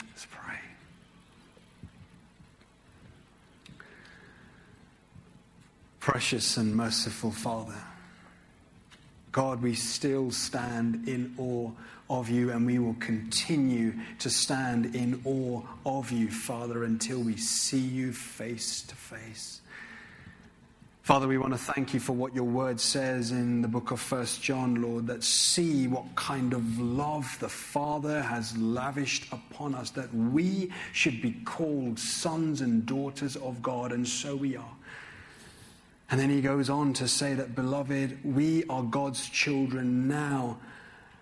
Let's 0.02 0.26
pray. 0.30 0.60
Precious 6.00 6.58
and 6.58 6.76
merciful 6.76 7.32
Father, 7.32 7.82
God, 9.32 9.62
we 9.62 9.76
still 9.76 10.32
stand 10.32 11.08
in 11.08 11.36
awe 11.38 11.70
of 12.10 12.30
you 12.30 12.52
and 12.52 12.66
we 12.66 12.80
will 12.80 12.96
continue 12.96 13.94
to 14.18 14.30
stand 14.30 14.96
in 14.96 15.22
awe 15.24 15.62
of 15.86 16.12
you, 16.12 16.32
Father, 16.32 16.84
until 16.84 17.20
we 17.20 17.38
see 17.38 17.78
you 17.78 18.12
face 18.12 18.82
to 18.82 18.96
face. 18.96 19.62
Father, 21.10 21.28
we 21.28 21.40
want 21.40 21.54
to 21.54 21.58
thank 21.58 21.96
you 21.96 22.00
for 22.00 22.14
what 22.14 22.36
your 22.36 22.44
word 22.44 22.80
says 22.80 23.32
in 23.32 23.64
the 23.64 23.68
book 23.68 23.90
of 23.90 24.00
First 24.00 24.44
John, 24.44 24.80
Lord, 24.80 25.08
that 25.08 25.24
see 25.24 25.88
what 25.88 26.04
kind 26.14 26.54
of 26.54 26.80
love 26.80 27.36
the 27.40 27.50
Father 27.50 28.22
has 28.22 28.56
lavished 28.56 29.26
upon 29.34 29.74
us, 29.74 29.90
that 29.90 30.14
we 30.14 30.72
should 30.94 31.20
be 31.20 31.32
called 31.46 31.98
sons 31.98 32.62
and 32.62 32.86
daughters 32.86 33.36
of 33.38 33.60
God, 33.64 33.92
and 33.92 34.08
so 34.08 34.36
we 34.36 34.56
are. 34.56 34.76
And 36.12 36.20
then 36.20 36.30
he 36.30 36.42
goes 36.42 36.70
on 36.70 36.94
to 36.94 37.08
say 37.08 37.34
that, 37.34 37.56
beloved, 37.56 38.24
we 38.24 38.66
are 38.66 38.84
God's 38.84 39.28
children 39.28 40.08
now, 40.08 40.60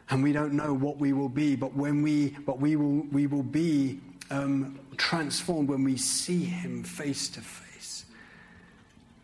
and 0.10 0.22
we 0.22 0.34
don't 0.34 0.52
know 0.52 0.74
what 0.74 0.98
we 0.98 1.14
will 1.14 1.30
be, 1.30 1.56
but 1.56 1.74
when 1.76 2.02
we, 2.02 2.32
but 2.46 2.60
we 2.60 2.76
will, 2.76 3.06
we 3.14 3.26
will 3.26 3.42
be 3.42 4.02
um, 4.32 4.78
transformed 4.98 5.70
when 5.70 5.86
we 5.86 5.96
see 5.96 6.44
him 6.44 6.84
face 6.84 7.30
to 7.30 7.40
face. 7.40 7.67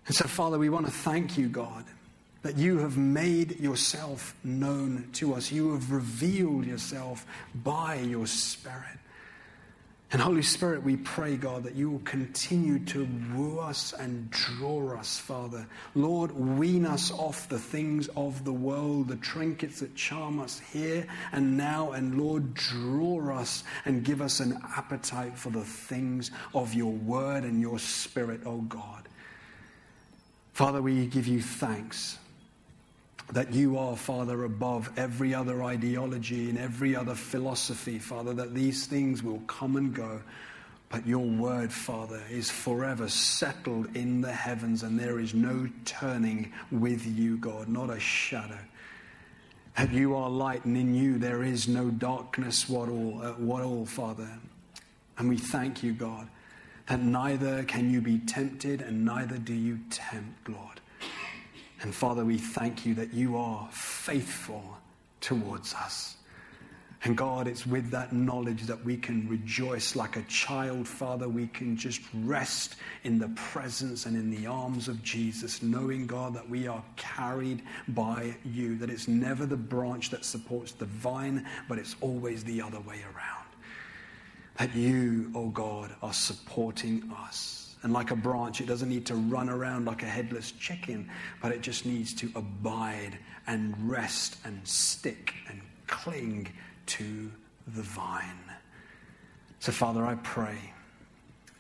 And 0.06 0.16
so, 0.16 0.28
Father, 0.28 0.60
we 0.60 0.70
want 0.70 0.86
to 0.86 0.92
thank 0.92 1.38
you, 1.38 1.48
God, 1.48 1.86
that 2.42 2.58
you 2.58 2.80
have 2.80 2.98
made 2.98 3.60
yourself 3.60 4.36
known 4.44 5.10
to 5.14 5.34
us. 5.34 5.52
You 5.52 5.74
have 5.74 5.92
revealed 5.92 6.66
yourself 6.66 7.26
by 7.56 7.96
your 7.96 8.28
Spirit. 8.28 9.00
And 10.14 10.22
Holy 10.22 10.44
Spirit, 10.44 10.84
we 10.84 10.98
pray, 10.98 11.38
God, 11.38 11.64
that 11.64 11.74
you 11.74 11.90
will 11.90 12.02
continue 12.02 12.78
to 12.86 13.08
woo 13.34 13.58
us 13.58 13.94
and 13.94 14.30
draw 14.30 14.96
us, 14.96 15.18
Father. 15.18 15.66
Lord, 15.96 16.32
wean 16.32 16.86
us 16.86 17.10
off 17.10 17.50
the 17.50 17.58
things 17.58 18.10
of 18.10 18.46
the 18.46 18.54
world, 18.54 19.08
the 19.08 19.16
trinkets 19.16 19.80
that 19.80 19.96
charm 19.96 20.40
us 20.40 20.60
here 20.72 21.08
and 21.32 21.58
now. 21.58 21.94
And 21.94 22.22
Lord, 22.22 22.54
draw 22.54 23.36
us 23.40 23.64
and 23.86 24.04
give 24.04 24.22
us 24.22 24.40
an 24.40 24.60
appetite 24.78 25.36
for 25.36 25.50
the 25.50 25.64
things 25.64 26.30
of 26.54 26.76
your 26.76 26.92
word 26.92 27.44
and 27.44 27.60
your 27.60 27.80
spirit, 27.80 28.42
oh 28.46 28.62
God. 28.62 29.08
Father, 30.54 30.82
we 30.82 31.08
give 31.08 31.28
you 31.28 31.42
thanks 31.42 32.20
that 33.32 33.54
you 33.54 33.78
are, 33.80 33.98
Father, 33.98 34.44
above 34.44 34.92
every 34.98 35.34
other 35.34 35.64
ideology 35.64 36.50
and 36.50 36.60
every 36.60 36.96
other 36.96 37.16
philosophy, 37.16 37.98
Father, 37.98 38.34
that 38.34 38.54
these 38.54 38.86
things 38.86 39.24
will 39.24 39.40
come 39.48 39.76
and 39.76 39.96
go. 39.96 40.22
But 40.90 41.08
your 41.08 41.26
word, 41.26 41.74
Father, 41.74 42.22
is 42.30 42.52
forever 42.52 43.10
settled 43.10 43.96
in 43.96 44.22
the 44.22 44.32
heavens, 44.32 44.84
and 44.84 45.00
there 45.00 45.20
is 45.20 45.34
no 45.34 45.68
turning 45.86 46.54
with 46.70 47.04
you, 47.04 47.38
God, 47.38 47.68
not 47.68 47.90
a 47.90 48.00
shadow. 48.00 48.60
That 49.76 49.92
you 49.92 50.16
are 50.16 50.30
light, 50.30 50.66
and 50.66 50.78
in 50.78 50.94
you 50.94 51.18
there 51.18 51.42
is 51.42 51.68
no 51.68 51.90
darkness 51.90 52.70
what 52.70 52.90
all, 52.90 53.22
uh, 53.24 53.32
what 53.32 53.64
all, 53.64 53.88
Father. 53.88 54.30
And 55.18 55.30
we 55.30 55.38
thank 55.38 55.82
you, 55.82 55.94
God, 55.94 56.28
that 56.88 57.02
neither 57.02 57.64
can 57.64 57.92
you 57.92 58.02
be 58.02 58.20
tempted, 58.20 58.82
and 58.82 59.06
neither 59.06 59.38
do 59.38 59.54
you 59.54 59.80
tempt, 59.90 60.50
Lord. 60.50 60.82
And 61.82 61.94
Father, 61.94 62.24
we 62.24 62.38
thank 62.38 62.86
you 62.86 62.94
that 62.96 63.14
you 63.14 63.38
are 63.38 63.68
faithful 63.72 64.78
towards 65.22 65.74
us. 65.74 66.18
And 67.06 67.18
God, 67.18 67.50
it's 67.50 67.68
with 67.68 67.92
that 67.92 68.14
knowledge 68.14 68.64
that 68.64 68.86
we 68.86 68.96
can 68.96 69.28
rejoice 69.28 69.94
like 69.94 70.16
a 70.16 70.22
child, 70.24 70.88
Father. 70.88 71.28
We 71.28 71.48
can 71.48 71.76
just 71.76 72.00
rest 72.14 72.76
in 73.04 73.20
the 73.20 73.28
presence 73.30 74.06
and 74.06 74.16
in 74.16 74.32
the 74.32 74.48
arms 74.48 74.88
of 74.88 75.04
Jesus, 75.04 75.62
knowing, 75.62 76.08
God, 76.08 76.34
that 76.34 76.50
we 76.50 76.66
are 76.66 76.82
carried 76.96 77.62
by 77.90 78.34
you, 78.46 78.78
that 78.78 78.90
it's 78.90 79.10
never 79.10 79.46
the 79.46 79.58
branch 79.58 80.12
that 80.12 80.24
supports 80.24 80.72
the 80.72 80.86
vine, 80.86 81.46
but 81.68 81.78
it's 81.78 81.98
always 82.00 82.46
the 82.46 82.62
other 82.62 82.80
way 82.80 83.02
around. 83.14 83.43
That 84.58 84.76
you, 84.76 85.32
oh 85.36 85.50
God, 85.50 85.96
are 86.02 86.14
supporting 86.14 87.12
us. 87.18 87.76
And 87.82 87.92
like 87.92 88.12
a 88.12 88.16
branch, 88.16 88.62
it 88.62 88.68
doesn't 88.68 88.88
need 88.88 89.06
to 89.08 89.16
run 89.16 89.50
around 89.50 89.86
like 89.86 90.04
a 90.04 90.08
headless 90.08 90.52
chicken, 90.52 91.10
but 91.42 91.52
it 91.52 91.62
just 91.62 91.86
needs 91.86 92.14
to 92.16 92.32
abide 92.36 93.18
and 93.46 93.76
rest 93.90 94.38
and 94.46 94.66
stick 94.66 95.34
and 95.50 95.62
cling 95.88 96.48
to 96.86 97.32
the 97.68 97.82
vine. 97.82 98.40
So, 99.60 99.72
Father, 99.72 100.06
I 100.06 100.16
pray 100.16 100.58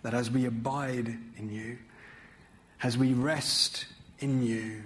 that 0.04 0.14
as 0.14 0.30
we 0.30 0.46
abide 0.46 1.18
in 1.38 1.50
you, 1.50 1.78
as 2.84 2.98
we 2.98 3.14
rest 3.14 3.86
in 4.20 4.46
you, 4.46 4.84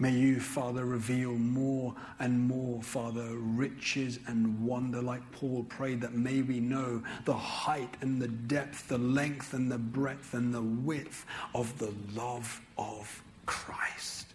May 0.00 0.12
you, 0.12 0.38
Father, 0.38 0.84
reveal 0.84 1.32
more 1.32 1.92
and 2.20 2.40
more, 2.40 2.80
Father, 2.82 3.26
riches 3.34 4.20
and 4.28 4.64
wonder, 4.64 5.02
like 5.02 5.28
Paul 5.32 5.64
prayed, 5.64 6.00
that 6.02 6.14
may 6.14 6.42
we 6.42 6.60
know 6.60 7.02
the 7.24 7.34
height 7.34 7.96
and 8.00 8.22
the 8.22 8.28
depth, 8.28 8.86
the 8.86 8.98
length 8.98 9.54
and 9.54 9.72
the 9.72 9.78
breadth 9.78 10.34
and 10.34 10.54
the 10.54 10.62
width 10.62 11.26
of 11.52 11.76
the 11.78 11.92
love 12.14 12.60
of 12.78 13.22
Christ. 13.44 14.27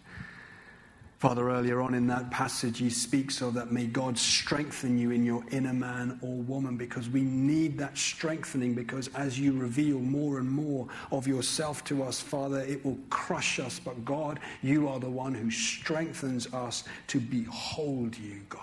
Father, 1.24 1.48
earlier 1.48 1.80
on 1.80 1.94
in 1.94 2.06
that 2.08 2.30
passage, 2.30 2.76
he 2.76 2.90
speaks 2.90 3.40
of 3.40 3.54
that 3.54 3.72
may 3.72 3.86
God 3.86 4.18
strengthen 4.18 4.98
you 4.98 5.10
in 5.10 5.24
your 5.24 5.42
inner 5.50 5.72
man 5.72 6.18
or 6.20 6.34
woman 6.42 6.76
because 6.76 7.08
we 7.08 7.22
need 7.22 7.78
that 7.78 7.96
strengthening 7.96 8.74
because 8.74 9.08
as 9.14 9.40
you 9.40 9.58
reveal 9.58 9.98
more 10.00 10.38
and 10.38 10.46
more 10.46 10.86
of 11.10 11.26
yourself 11.26 11.82
to 11.84 12.02
us, 12.02 12.20
Father, 12.20 12.60
it 12.60 12.84
will 12.84 12.98
crush 13.08 13.58
us. 13.58 13.80
But 13.82 14.04
God, 14.04 14.38
you 14.60 14.86
are 14.86 15.00
the 15.00 15.08
one 15.08 15.32
who 15.32 15.50
strengthens 15.50 16.52
us 16.52 16.84
to 17.06 17.20
behold 17.20 18.18
you, 18.18 18.42
God. 18.50 18.60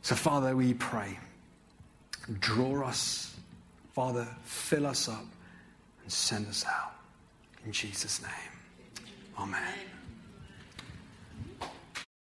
So, 0.00 0.14
Father, 0.14 0.56
we 0.56 0.72
pray. 0.72 1.18
Draw 2.40 2.86
us, 2.86 3.36
Father, 3.92 4.26
fill 4.44 4.86
us 4.86 5.10
up 5.10 5.26
and 6.04 6.10
send 6.10 6.48
us 6.48 6.64
out. 6.64 6.94
In 7.66 7.72
Jesus' 7.72 8.22
name. 8.22 9.04
Amen. 9.38 9.97